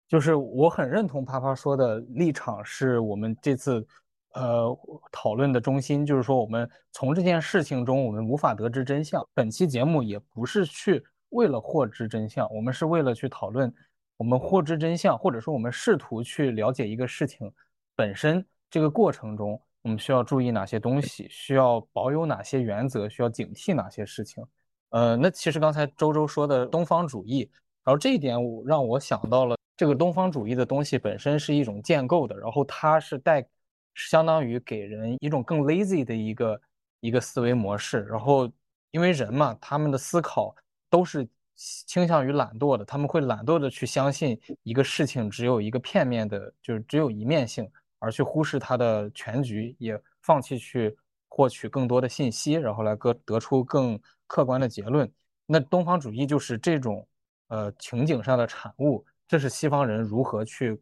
[0.06, 3.86] 就是我很认同啪啪说的立场，是我们这次
[4.34, 4.78] 呃
[5.10, 6.04] 讨论的中心。
[6.04, 9.26] 就是说，我们从这件事情中，我们无法得知真相。
[9.32, 13.72] 本期节目也不是去为了获知真相，我们是为了去讨论
[14.16, 17.52] 我们获知真相，或者说我们试图去了解一个事情
[17.94, 24.44] 本身这个过程中，我们需要注意哪些东西，需要保有哪些原则，需要警惕哪些事情。
[24.90, 27.50] 呃，那其实刚才周周说的东方主义，
[27.84, 33.46] 然后这一点我让我想到了这个东方主义的东西本身是一种建构的，然后它是带
[33.94, 36.60] 相当于给人一种更 lazy 的一个
[37.00, 38.50] 一个思维模式，然后
[38.92, 40.54] 因为人嘛，他们的思考
[40.88, 47.66] 都是倾向于懒惰的，他们会懒惰的去相信一个事情只有一个片面的，就是只有一面性，
[47.98, 50.96] 而去忽视它的全局，也放弃去
[51.28, 55.10] 获取更多的信息，然后来得得出更客观的结论。
[55.46, 57.06] 那东方主义就是这种
[57.48, 60.78] 呃情景上的产物，这是西方人如何去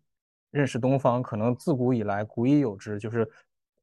[0.50, 3.30] 认识东方，可能自古以来古已有之，就是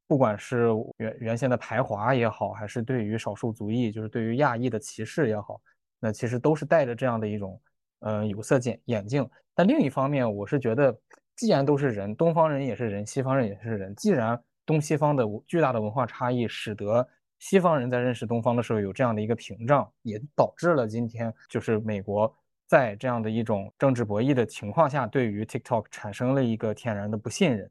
[0.06, 5.60] 不管是原原先的排华也好，还是对于少数族裔，就是对于亚裔的歧视也好，
[6.02, 7.60] 那其实都是带着这样的一种
[8.00, 9.28] 嗯有色眼眼镜。
[9.54, 10.98] 但另一方面，我是觉得，
[11.36, 17.06] 既然都是人，东方人也是人，西方人也是人，既然东西方的巨大的文化差异，使得
[17.38, 22.34] 西方人在认识东方的时候有这样的一个屏障，也导致了今天就是美国
[22.66, 27.70] 在这样的一种政治博弈的情况下，对于 TikTok 产生了一个天然的不信任。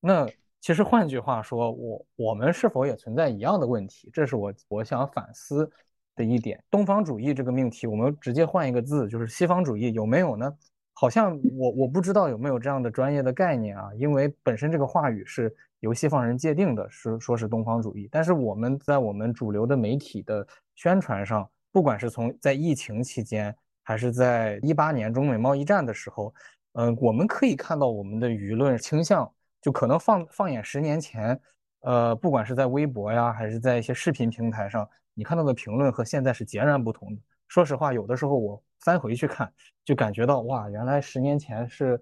[0.00, 0.28] 那
[0.60, 4.10] 其实换句话说，我我们是否也存在一样的问题？
[4.12, 5.70] 这是我我想反思
[6.14, 6.62] 的一点。
[6.70, 10.52] 东方主义这个命题，我们直接换一个字，就是西方主义有没有呢？
[10.94, 18.06] 好像我我不知道有没有这样的专业的概念啊，因为本身这个话语是由西方人界定的，是说是东方主义。
[18.12, 26.32] 但是我们在我们主流的媒体的宣传上，不管是从在疫情期间，还是在一八年中美贸易战的时候，
[26.74, 29.28] 嗯，我们可以看到我们的舆论倾向，
[29.62, 31.40] 就可能放放眼十年前，
[31.82, 37.20] 呃，不管是在微博呀，还是在一些视频平台上，你看到的评论和现在是截然不同的。
[37.48, 39.52] 说实话，有的时候我翻回去看，
[39.84, 42.00] 就感觉到哇，原来十年前是，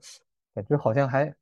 [0.55, 1.35] 感觉好像还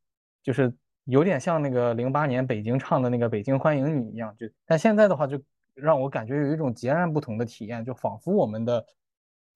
[0.42, 0.72] 就是
[1.04, 5.38] 有点像那个零八年北京唱的那个《北京欢迎你》一样，就但现在的话，就
[5.74, 8.84] 让我感觉有一种截然不同的体验，就仿佛我们的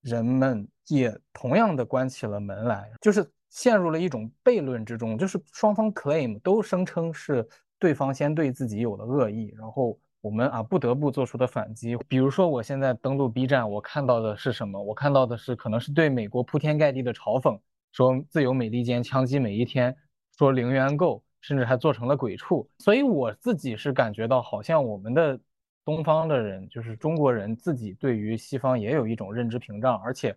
[0.02, 7.46] 人们也同样的关起了门来，就是陷入了一种悖论之中，就是双方 claim 都声称是
[7.82, 9.98] 对方先对自己有了恶意，然后。
[10.22, 14.80] 我们啊不得不做出的反击，比如说我现在登录 B 站，我看到的是什么？
[14.80, 17.58] 我看到的是可能是对美国铺天盖地的嘲讽，
[17.90, 19.96] 说自由美利坚枪击每一天，
[20.38, 22.64] 说零元购，甚至还做成了鬼畜。
[22.78, 25.36] 所以我自己是感觉到，好像我们的
[25.84, 30.36] 东方的人，就是中国人自己对于西方也有一种认知屏障，而且，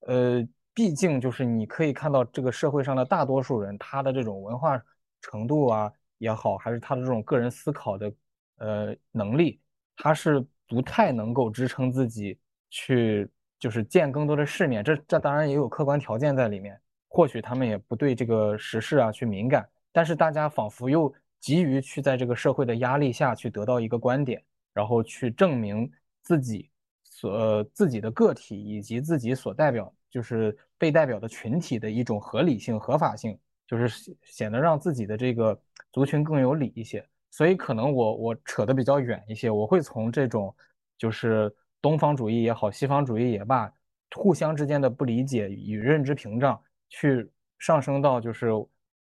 [0.00, 4.78] 呃，毕竟就是你可以看到这个社会上的大多数人，他的这种文化
[5.22, 5.90] 程度啊
[6.22, 8.12] 也好，还是他的这种个人思考的。
[8.58, 9.60] 呃，能力
[9.96, 12.38] 他是不太能够支撑自己
[12.70, 14.84] 去，就是见更多的世面。
[14.84, 19.68] 这这当然也有客观条件在里面，或许他们也不对这个时事啊去敏感。
[19.90, 24.40] 但是大家仿佛又急于去在这个社会的压力下去得到一个观点，
[24.72, 25.90] 然后去证明
[26.22, 26.70] 自己
[27.02, 33.36] 所自己的个体以及自己所代表就是被代表的群体的一种合理性、合法性，
[33.72, 35.58] 就是显得让自己的这个
[35.92, 37.02] 族群更有理一些。
[37.30, 40.54] 所以可能我我扯得比较远一些，我会从这种
[40.98, 43.72] 就是东方主义也好，西方主义也罢，
[44.14, 47.26] 互相之间的不理解与认知屏障，去
[47.58, 48.50] 上升到就是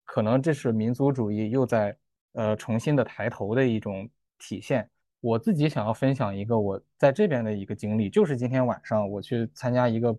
[0.04, 1.96] 可能这是民族主义又在
[2.32, 4.90] 呃重新的抬头的一种体现。
[5.20, 10.12] 我自己想要分享一个我在这边的一个经历，就是今天晚上我去参加一个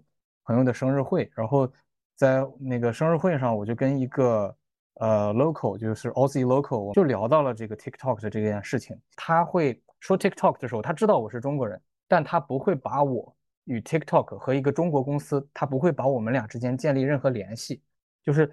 [0.46, 1.70] 朋友的生日会，然后
[2.18, 4.54] 在那个生日会上，我就跟一个。
[5.00, 9.00] 呃，local 就是 Aussie local，就聊到了这个 TikTok 的这件事情。
[9.16, 13.32] 他会说 TikTok 的时候，他知道我是中国人，但他不会把我
[13.66, 17.80] 与 TikTok 和一个中国公司，他不会把我们俩之间建立任何联系。
[18.24, 18.52] 就是，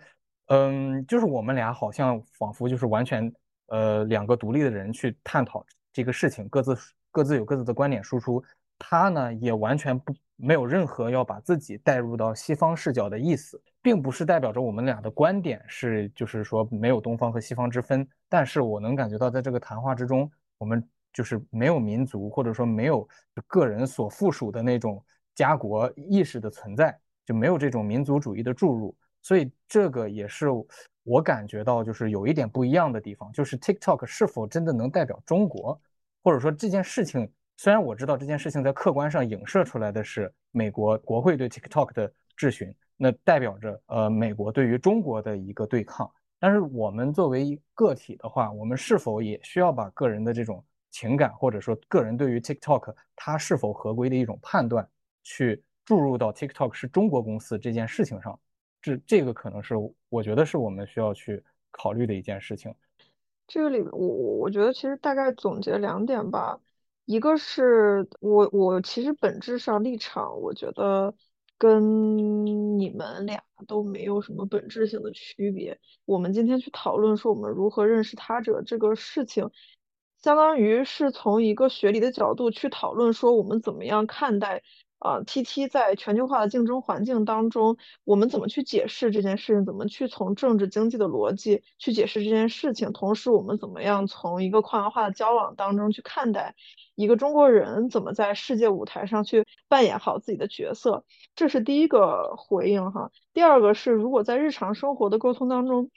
[0.49, 3.33] 嗯，就是我们俩好像仿佛就是完全
[3.69, 6.77] 呃两个独立的人去探讨这个事情，各自
[7.11, 8.45] 各自有各自的观点输出。
[8.79, 13.61] 他呢也完全不没有任何要把自己带入到西方视角的意思。
[13.85, 18.09] 并不是代表着我们俩的观点是，就是说没有东方和西方之分。
[18.31, 23.07] 但是我能感觉到，在这个谈话之中，我们就是没有民族，或者说没有
[23.47, 28.97] 个人所附属的那种家国意识的存在，就没有这种民族主义的注入。
[29.21, 30.47] 所以这个也是
[31.03, 35.79] 我感觉到，就是有一点不一样的地方，就是 TikTok 是否真的能代表中国，
[36.23, 42.75] 或者说这件事情，虽然我知道这件事情在客观上影射出来的是美国国会对 TikTok 的质询。
[42.97, 54.89] 那代表着呃美国对于中国的一个对抗，但是我们作为个体的话，我们是否也需要把个人的这种情感，或者说个人对于 TikTok 它是否合规的一种判断，
[55.25, 58.39] 去注入到 TikTok 是中国公司这件事情上？
[58.81, 59.75] 这这个可能是
[60.09, 61.43] 我觉得是我们需要去
[61.73, 62.73] 考虑的一件事情。
[63.49, 66.61] 这个里我我我觉得其实大概总结两点吧，
[67.05, 71.15] 一个是我我其实本质上立场，我觉得。
[71.57, 72.17] 跟
[72.79, 75.79] 你们俩都没有什么本质性的区别。
[76.05, 79.49] 我们今天去讨论说我们如何认识他者这个事情，
[80.21, 84.63] 相当于是从一个学理的角度去讨论说我们怎么样看待
[85.05, 89.67] 啊，TT 在全球化的竞争环境当中，我们怎么去解释这件事情？
[89.67, 92.91] 怎么去从政治经济的逻辑去解释这件事情？
[92.91, 96.55] 同时，我们怎么样从一个跨文化的交往当中去看待
[96.95, 101.05] 一个中国人怎么在世界舞台上去扮演好自己的角色？
[101.35, 103.11] 这是第一个回应哈。
[103.35, 105.91] 第二个是，如果在日常生活的沟通当中，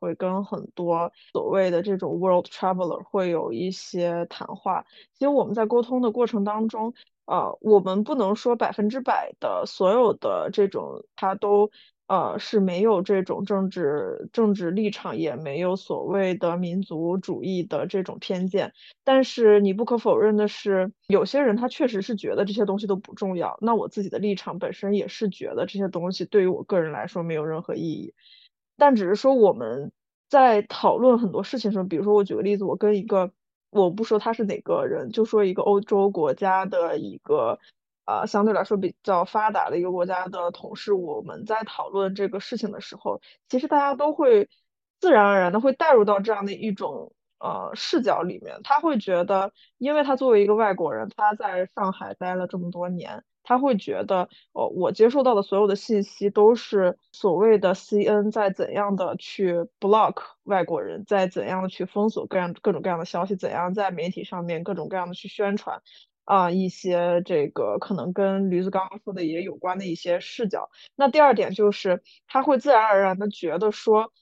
[0.00, 4.86] 会跟很多所谓的这种 world traveler 会有一些谈话。
[5.12, 6.94] 其实我们在沟通的过程当中。
[7.26, 11.70] 呃，我们不能说百分之百的所有的这种，他都
[12.06, 18.72] 呃是没有这种政治政治立场，也没有所谓的民族主义的这种偏见。
[19.02, 23.58] 但是你不可否认的是，有些人他确实是觉得这些东西都不重要。
[23.60, 28.14] 那我自己的立场本身也是觉得这些东西对于我个人来说没有任何意义。
[28.76, 29.90] 但只是说我们
[30.28, 33.32] 在讨论很多事情的时候，比如说我举个例子，我跟一个。
[33.70, 37.58] 我不说他是哪个人，就说一个欧洲国家的一个，
[38.04, 44.48] 呃，相对来说比较发达的一个国家的同事，我们在讨论这个事情的时候，其实大家都会
[45.00, 47.12] 自然而然的会带入到这样的一种。
[47.38, 65.80] 呃，视角里面，他会觉得，因为他作为一个外国人，他在上海待了这么多年，他会觉得，哦，我接受到的所有的信息都是所谓的 CN 在怎样的去 block 外国人，在怎样的去封锁各样各种各样的消息，怎样在媒体上面各种各样的去宣传，
[66.24, 70.68] 啊，一些这个可能跟驴子刚刚说的也有关的一些视角。
[70.96, 74.12] 那第二点就是，他会自然而然的觉得说。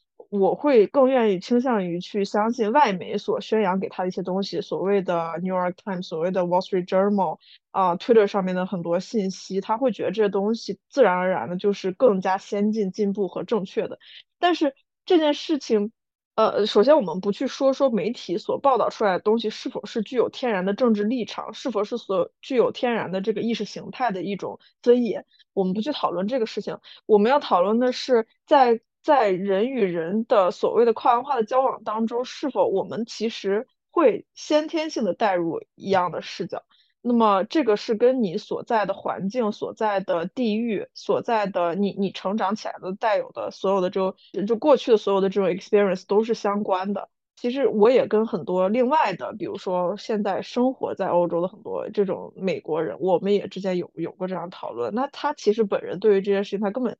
[0.40, 7.38] 我会更愿意倾向于去相信外媒所宣扬给他的一些东西，所谓的 New York Times，所谓的 Wall Street Journal，
[7.70, 14.00] 啊，Twitter 上面的很多信息，他会觉得这些东西自然而然的就是更加先进、进步和正确的。
[14.40, 14.74] 但是
[15.06, 15.92] 这件事情，
[16.34, 26.78] 呃，首先我们不去说说媒体所报道出来的东西是否是具有天然的政治立场，是否是所具有天然的这个意识形态的一种尊严，我们不去讨论这个事情。
[27.06, 28.80] 我们要讨论的是在。
[29.04, 36.64] 在人与人的所谓的跨文化的交往当中，是否我们其实会先天性的带入一样的视角？
[37.02, 47.10] 那么这个是跟你所在的环境、所在的地域、所在的你你成长起来的带有的所有的这种就过去的所有的这种 experience 都是相关的。
[47.36, 54.94] 其实我也跟很多另外的，比如说现在生活在欧洲的很多这种美国人，我们也之间有有过这样讨论。
[54.94, 56.96] 那他其实本人对于这件事情，他根本。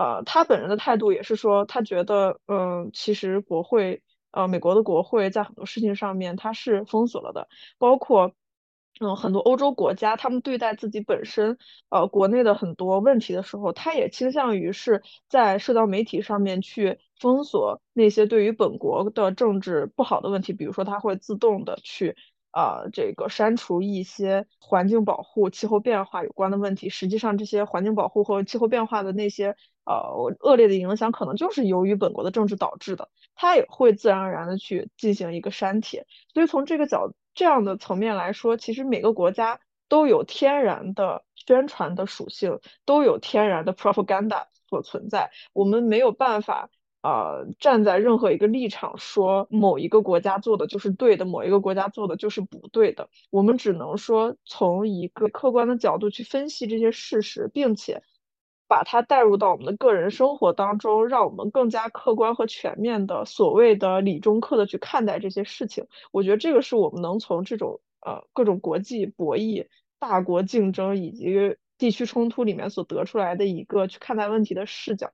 [0.00, 8.32] 呃，他本人的态度也是说，他觉得，嗯，其实国会，呃，美国的国会在很多事情上面他是封锁了的，包括，
[8.98, 11.58] 嗯，很多欧洲国家，他们对待自己本身，
[11.90, 22.16] 呃，国内的很多问题的时候，他也倾向于是在社交媒体上面去封锁那些对于本国的政治不好的问题，比如说他会自动的去。
[22.50, 36.06] 啊，这个删除一些环境保护、气候变化有关的问题，实际上这些环境保护和气候变化的那些呃恶劣的影响，可能就是由于本国的政治导致的，它也会自然而然的去进行一个删帖。
[36.34, 46.68] 所以从这个角这样的层面来说，其实每个国家都有天然的宣传的属性，都有天然的 propaganda 所存在，我们没有办法。
[47.02, 58.02] 呃，站在任何一个立场说某一个国家做的就是对的，某一个国家做的就是不对的，我们只能说从一个客观的角度去分析这些事实，并且
[58.68, 65.86] 把它带入到我们的个人生活当中，让我们更加客观和全面的所谓的理中客的去看待这些事情。
[66.12, 69.66] 我觉得这个是我们能从这种呃各种国际博弈、
[69.98, 75.12] 大国竞争以及地区冲突里面所得出来的一个去看待问题的视角。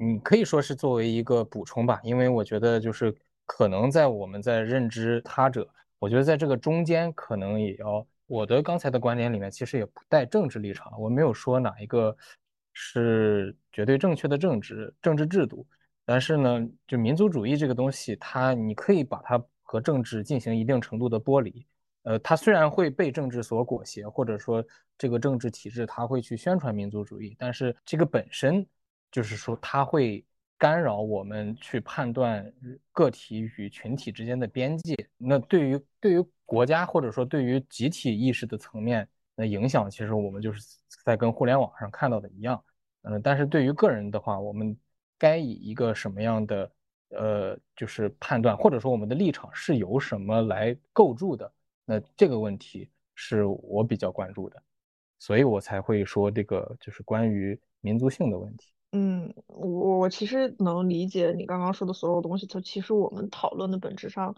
[0.00, 3.12] 嗯，可以说是作为一个补充吧，因为我觉得就是
[3.44, 5.68] 可能在我们在认知他者，
[5.98, 12.16] 我觉得在这个中间可能也要我的刚才的观点里面其实也不带政治立场，我没有说哪一个
[12.72, 15.66] 是绝对正确的政治政治制度，
[16.04, 21.66] 但是呢，就民族主义这个东西，它你可以把它和政治进行一定程度的剥离，
[22.04, 24.64] 呃，它虽然会被政治所裹挟，或者说
[24.96, 28.64] 这个政治体制它会去宣传民族主义，但是这个本身。
[29.10, 30.24] 就是说，它会
[30.56, 32.52] 干扰我们去判断
[32.92, 34.94] 个体与群体之间的边界。
[35.16, 40.60] 那对于对于国家或者说对于集体意识的层面的影响，其实我们就是
[41.04, 42.62] 在跟互联网上看到的一样。
[43.02, 44.76] 嗯，但是对于个人的话，我们
[45.16, 46.72] 该以一个什么样的
[47.10, 51.50] 呃，就是判断，或者说我们的立场是由什么来构筑的？
[51.84, 54.62] 那这个问题是我比较关注的，
[55.18, 58.74] 所以我才会说这个就是关于民族性的问题。
[58.92, 62.46] 嗯，我我其实能理解你刚刚说的所有东西。
[62.46, 64.34] 它其实我们讨论的本质上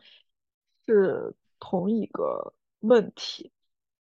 [0.86, 3.53] 是同一个问题。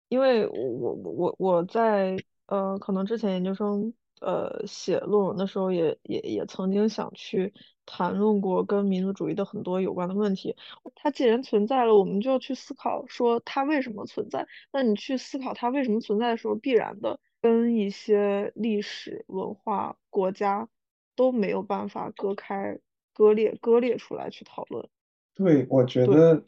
[0.07, 7.53] 因为我我我我在呃，可能之前研究生呃写论文的时候也也也曾经想去
[7.87, 10.55] 谈论过跟民族主义的很多有关的问题。
[10.95, 14.47] 它既然存在了，我们就要去思考说它为什么存在。
[14.71, 20.67] 那你去思考它为什么存在的时候，必然的跟一些历史文化国家
[21.15, 22.79] 都没有办法割开、
[23.13, 24.89] 割裂、割裂出来去讨论。
[25.35, 26.43] 对，我觉得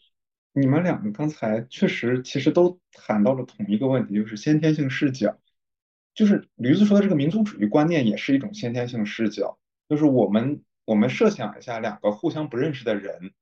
[0.54, 5.38] 你们两个刚才确实其实都谈到了同一个问题，就是先天性视角。
[6.16, 13.34] 就是驴子说的这个民族主义观念也是一种先天性视角，就是我们我们设想一下，两个互相不认识的人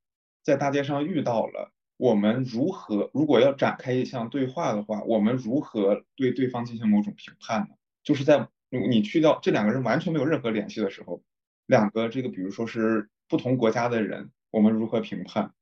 [0.43, 7.75] 在大街上遇到了，我们如何如果要展开一项对话的话，我们如何对对方进行某种评判呢？
[8.03, 11.23] 就是在你去到这两个人完全没有任何联系的时候，
[11.65, 15.53] 两个这个比如说是不同国家的人，我们如何评判？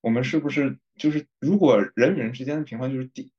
[0.00, 3.30] 我们是不是就是如果人与人之间的评判就是第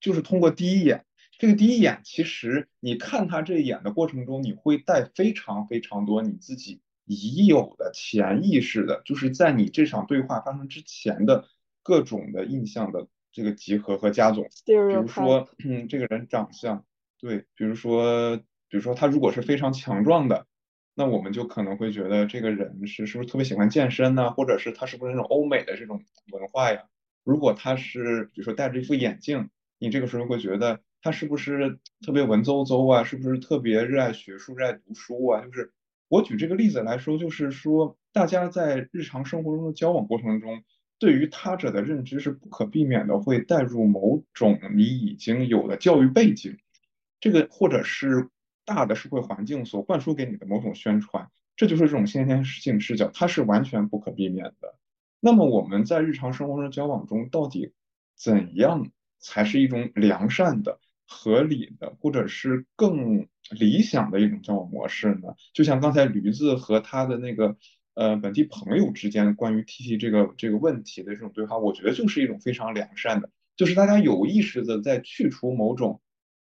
[0.00, 1.04] 就是通过第一眼？
[1.38, 11.48] 这个第一眼，其实你看他这一眼的过程中，你会带非常非常多你自己已有的潜意识的，就是在你这场对话发生之前的
[11.82, 14.44] 各种的印象的这个集合和加总。
[14.64, 16.84] 比如说，嗯，这个人长相，
[17.18, 18.36] 对，比如说，
[18.68, 20.46] 比如说他如果是非常强壮的，
[20.94, 24.30] 那我们就可能会觉得这个人是是不是特别喜欢健身呢？
[24.30, 26.02] 或者是他是不是那种欧美的这种
[26.32, 26.82] 文化呀？
[27.24, 30.80] 如果他是，比如说戴着一副眼镜，你这个时候会觉得。
[31.04, 33.02] 他是不是特别文绉绉啊？
[33.02, 35.44] 是不是特别热爱学术、热爱读书啊？
[35.44, 35.72] 就是
[36.06, 40.62] 我举这个例子来说，就是说大家在日常生活中的交往过程中，
[41.02, 46.56] 对于他者的认知是不可避免的会带入某种你已经有的教育背景，
[47.18, 48.28] 这个或者是
[48.64, 54.78] 大的社会环境所灌输给你的某种宣传，这就是这种先天性视角，它是完全不可避免的。
[55.18, 57.72] 那么我们在日常生活中交往中，到底
[58.16, 58.88] 怎样
[59.18, 60.78] 才是一种良善的？
[61.08, 65.34] 合理的，或者是更理想的一种交往模式呢？
[65.52, 67.56] 就像刚才驴子和他的那个
[67.94, 76.00] 呃本地朋友之间关于 T T 这个这个问题的这种对话，我觉得就是一种非常良善的，就是大家有意识的在去除某种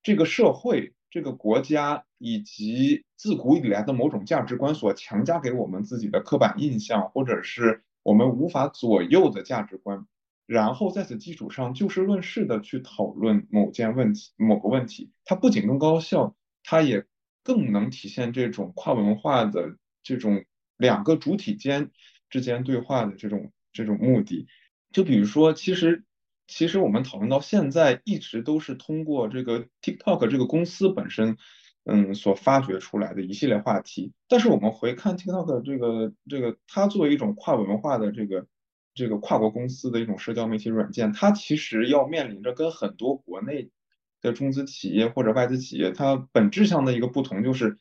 [0.04, 10.06] 这个社会、这个国家以及自古以来的某种价值观所强加给我们自己的刻板印象，或者是我们无法左右的价值观。
[10.48, 17.06] 然后在此基础上就事论事的去讨论某件问题、某个问题，它不仅更高效，它也
[17.42, 20.44] 更能体现这种跨文化的这种
[20.82, 21.92] 两个主体间
[22.30, 24.48] 之间对话的这种这种目的。
[24.92, 26.04] 就比如说，其实
[26.48, 31.38] 其实我们讨论到现在，一直都是通过这个 TikTok 这个公司本身，
[31.86, 34.12] 嗯，所发掘出来的一系列话题。
[34.28, 38.48] 但是我们回看 TikTok 这个这个，它作为一种跨文化的这个。
[38.94, 43.72] 这个跨国公司的一种社交媒体软件，它其实要面临着跟很多国内
[44.20, 47.78] 的中资企业或者外资企业，它本质上的一个不同就是，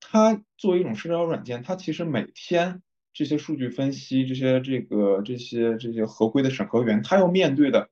[0.00, 2.82] 它作为一种社交软件，它其实每天
[3.12, 7.90] 这些数据分析、这些这个这些这些合规的审核员，他要面对的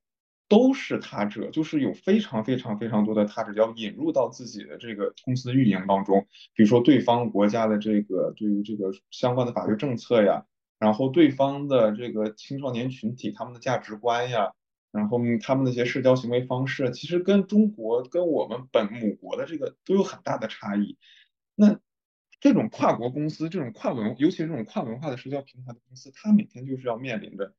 [0.49, 10.45] 都是他者，就是有非常非常非常多的他者要引入到自己的这个公司运营当中，比如说对方国家的这个对于这个相关的法律政策呀。
[10.79, 14.53] 然后对方的这个青少年群体，他们的价值观呀，
[14.93, 20.99] 然后他们那些社交行为方式，其实跟中国跟我们本母国的这个都有很大的差异。
[21.55, 21.81] 那
[22.41, 27.55] 这种跨国公司，这种跨文，尤其是这种跨文化的社交平台的公司，它每天就是要面临着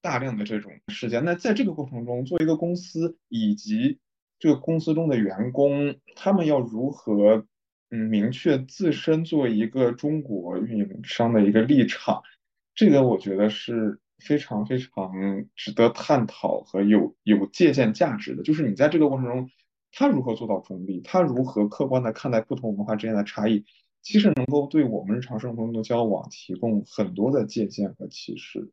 [0.00, 1.24] 大量的这种事件。
[1.24, 3.98] 那在这个过程中，作为一个公司以及
[4.38, 7.46] 这个公司中的员工，他们要如何
[7.90, 12.22] 嗯明确自身作为一个中国运营商的一个立场？
[12.74, 15.12] 这个我觉得是非常非常
[15.54, 18.42] 值得探讨和有有借鉴价值的。
[18.42, 19.50] 就是你在这个过程中，
[19.92, 23.64] 他如何做到中立，他如何客观的看待不同文化之间的差异，
[24.04, 28.70] 其实能够对我们日常生活中的交往提供很多的借鉴和启示。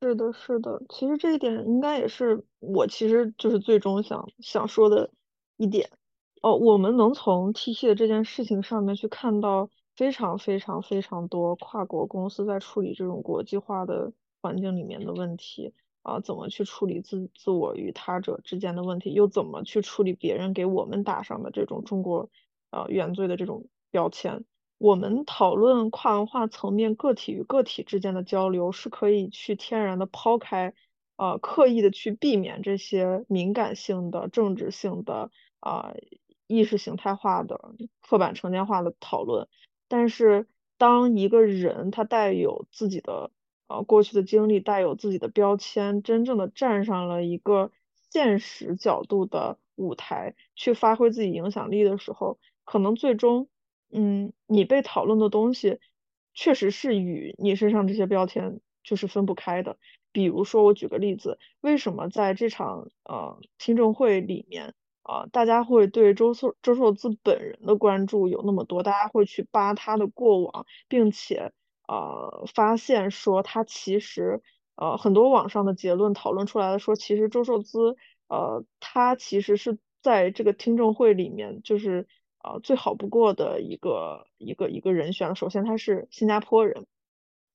[0.00, 5.10] 是的，是的，其实这一点应该也是我其实就是最终想想说的
[5.58, 5.90] 一点。
[6.40, 9.68] 哦，我们能从 T T 的这件事情上面去看到。
[9.96, 15.72] 非常非常非常多跨国公司在处理这种国际化的环境里面的问题
[16.02, 22.28] 啊，怎么去处理自自我与他者之间的问题，又怎么去处理别人给我们打上的这种中国
[22.72, 24.44] 呃原罪的这种标签？
[24.78, 30.74] 我们讨论跨文化层面个体与个体之间的交流，是可以去天然的抛开
[31.16, 35.30] 呃刻意的去避免这些敏感性的政治性的
[35.60, 35.94] 啊
[36.46, 39.48] 意识形态化的刻板成见化的讨论。
[39.88, 43.30] 但是，当一个人他带有自己的
[43.68, 47.70] 呃过去的经历，带有自己的标签，真正的站上了一个
[48.12, 53.48] 现实角度的舞台去发挥自己影响力的时候，可能最终，
[53.92, 55.78] 嗯，你被讨论的东西，
[56.34, 59.78] 确实是与你身上这些标签就是分不开的。
[60.12, 68.82] 比如说，我举个例子，为什么在这场呃听证会里面，啊，大家会对周寿周寿滋本人的关注有那么多？
[68.82, 71.52] 大家会去扒他的过往，并且
[71.86, 74.40] 呃发现说他其实
[74.76, 77.96] 呃很多网上的结论讨论出来的说，其实周寿滋
[78.28, 82.06] 呃他其实是在这个听证会里面就是
[82.46, 85.34] 呃最好不过的一个一个一个人选了。
[85.34, 86.86] 首先他是新加坡人。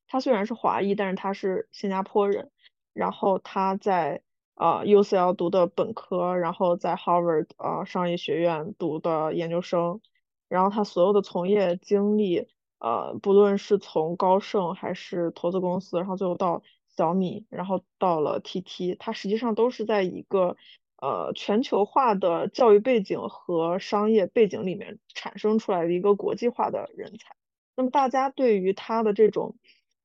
[0.07, 2.51] 他虽然是华裔，但是他是新加坡人。
[2.93, 4.21] 然后他在
[4.55, 10.01] 呃 UCL 读的本科，然后在 Harvard 呃商业学院读的研究生。
[10.49, 20.57] 然后他所有的从业经历，呃，不论是从高盛还是投资公司，然后最后到小米，然后到了 TT，他实际上都是在一个
[21.01, 27.35] 呃全球化的教育背景和商业背景里面产生出来的一个国际化的人才。
[27.75, 29.57] 那么大家对于他的这种。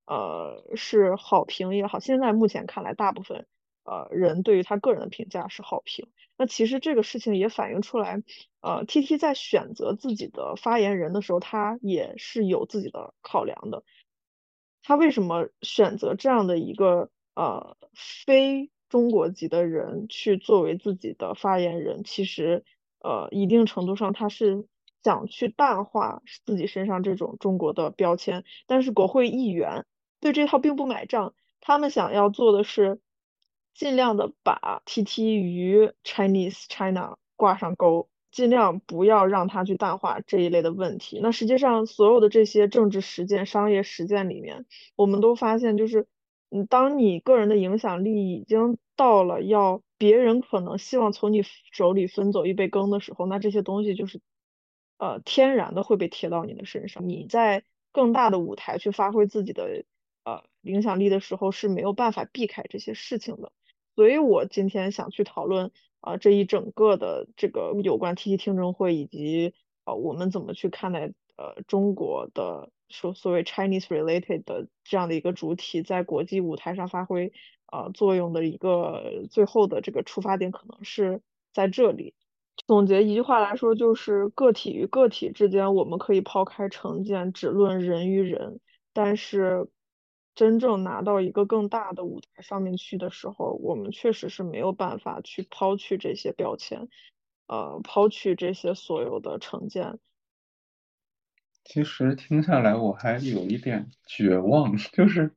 [0.09, 3.45] 呃，是好评也好，现在目前看来，大部分
[3.83, 6.07] 呃人对于他个人的评价是好评。
[6.39, 8.23] 那其实这个事情也反映出来，
[8.61, 13.83] 呃，T T 在选择自己的发言人的时候，他也是有自己的考量的。
[14.85, 22.03] 他为什么选择这样的一个呃非中国籍的人去作为自己的发言人？
[22.05, 22.65] 其实
[23.01, 24.67] 呃，一定程度上他是。
[25.05, 29.87] 想去淡化自己身上这种中国的标签，但是国会议员。
[30.19, 32.99] 对这套并不买账，他们想要做的是
[33.73, 41.21] 尽量的把 T T 与 Chinese China 挂上钩，尽量不要让他去淡化这一类的问题。
[41.23, 44.67] 那实际上所有的这些政治实践、商业实践里面，
[44.97, 46.09] 我们都发现，就是
[46.51, 51.43] 嗯，当你个人的影响力已经到了要别人可能希望从你
[51.73, 54.21] 手里分走一杯羹的时候，那这些东西就是
[54.99, 57.09] 呃天然的会被贴到你的身上。
[57.09, 59.85] 你在更大的舞台去发挥自己的。
[60.29, 63.53] 呃，影响力的时候是没有办法避开这些事情的，
[63.95, 65.71] 所以我今天想去讨论
[66.01, 77.33] 啊这一整个的这个有关 T T 听证会以及呃我们怎么去看待呃中国的所所谓 Chinese related 的这样的一个主体在国际舞台上发挥
[77.73, 81.21] 呃作用的一个最后的这个出发点可能是
[81.53, 82.15] 在这里。
[82.67, 88.61] 总结一句话来说，就是个体与个体之间我们可以抛开成见，只论人与人，
[88.93, 89.69] 但是。
[90.35, 96.91] 真正拿到一个更大的舞台上面去的时候，我们确实是没有办法去抛去这些标签，
[97.47, 99.99] 呃，抛去这些所有的成见。
[101.69, 105.33] 其实听下来我还有一点绝望， 就是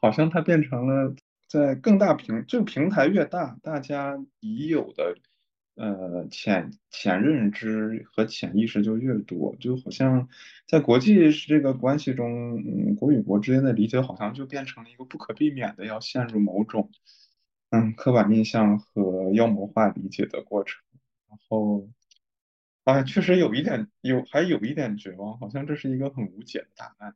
[0.00, 1.14] 好像它变成了
[1.48, 5.16] 在更大平，就平台越大，大家已有的。
[5.76, 10.28] 呃，潜潜认知和潜意识就越多，就好像
[10.68, 16.92] 在国际这个关系中，嗯，国与国之间的理解好像就变成了一个不可避免的要陷入某种
[17.70, 20.80] 嗯刻板印象和妖魔化理解的过程。
[21.28, 21.88] 然后，
[22.84, 27.14] 哎，确实有一点有，还有一点绝望，好像这是一个很无解的答案。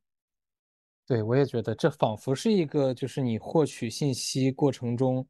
[1.07, 5.27] 对，我也觉得这仿佛是一个，就是你获取信息过程中。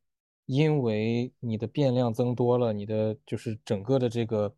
[0.51, 4.57] 因为你的变量增多了，你的就是整个的这个，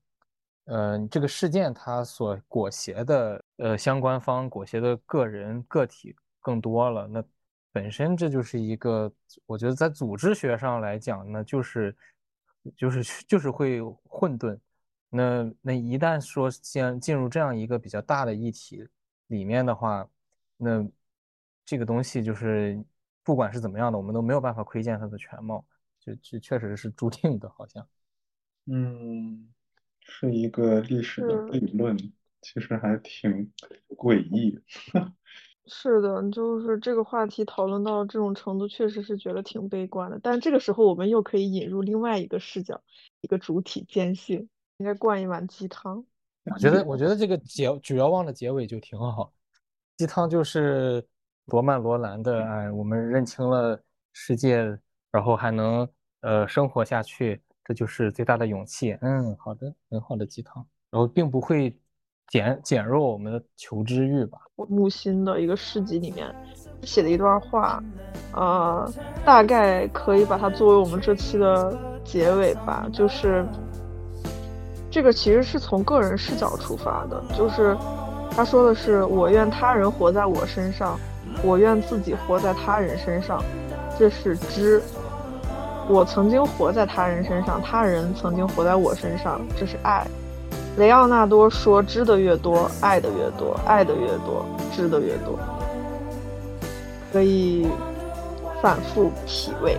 [0.66, 7.24] 呃，这个事件它所裹挟的呃相关方裹挟的个人个体更多了，那
[7.72, 9.12] 本身这就是一个，
[9.46, 11.96] 我觉得在组织学上来讲呢，就是
[12.76, 14.56] 就是就是会混沌。
[15.10, 18.88] 那那一旦说先进入这样一个比较大的议题
[19.26, 20.08] 里面的话，
[20.56, 20.88] 那
[21.66, 22.82] 这个东西就是
[23.22, 25.64] 不管是怎么样的，我们都没有办法窥见它的全貌。
[26.02, 27.86] 就就确实是注定的，好像，
[28.64, 29.50] 嗯，
[30.00, 31.94] 是一个历史的悖论，
[32.40, 33.52] 其实还挺
[33.98, 34.58] 诡异。
[35.66, 40.18] 是的，就是这个话题讨论到这种程度，确实是觉得挺悲观的。
[40.22, 42.82] 但这个时候，我们又可以引入另外一个视角，
[43.20, 44.48] 一个主体坚信，
[44.80, 46.04] 应该灌一碗鸡汤。
[46.52, 49.32] 我觉得，我觉得这个结主要忘的结尾就挺好，
[49.96, 51.06] 鸡汤就是
[51.46, 53.80] 罗曼罗兰的，哎，我们认清了
[54.12, 54.76] 世界。
[55.12, 55.88] 然后还能
[56.20, 58.96] 呃生活下去，这就是最大的勇气。
[59.00, 60.64] 嗯，好的，很好的鸡汤。
[60.88, 61.76] 然后并不会
[62.28, 64.38] 减减弱我们的求知欲吧？
[64.54, 66.32] 木心的一个诗集里面
[66.82, 67.82] 写的一段话，
[68.32, 68.88] 呃，
[69.26, 72.88] 大概可以把它作为我们这期的结尾吧。
[72.92, 73.44] 就是
[74.90, 77.76] 这个其实是从个人视角出发的，就是
[78.34, 80.98] 他说的是：“我愿他人活在我身上，
[81.44, 83.42] 我愿自己活在他人身上。”
[83.98, 84.82] 这是知。
[85.88, 90.06] 我曾经活在他人身上，他人曾经活在我身上，这是爱。
[90.76, 95.38] 雷奥纳多说：“知的越多，爱的越多；爱的越多，知的越多。”
[97.12, 97.68] 可以
[98.62, 99.76] 反复体味。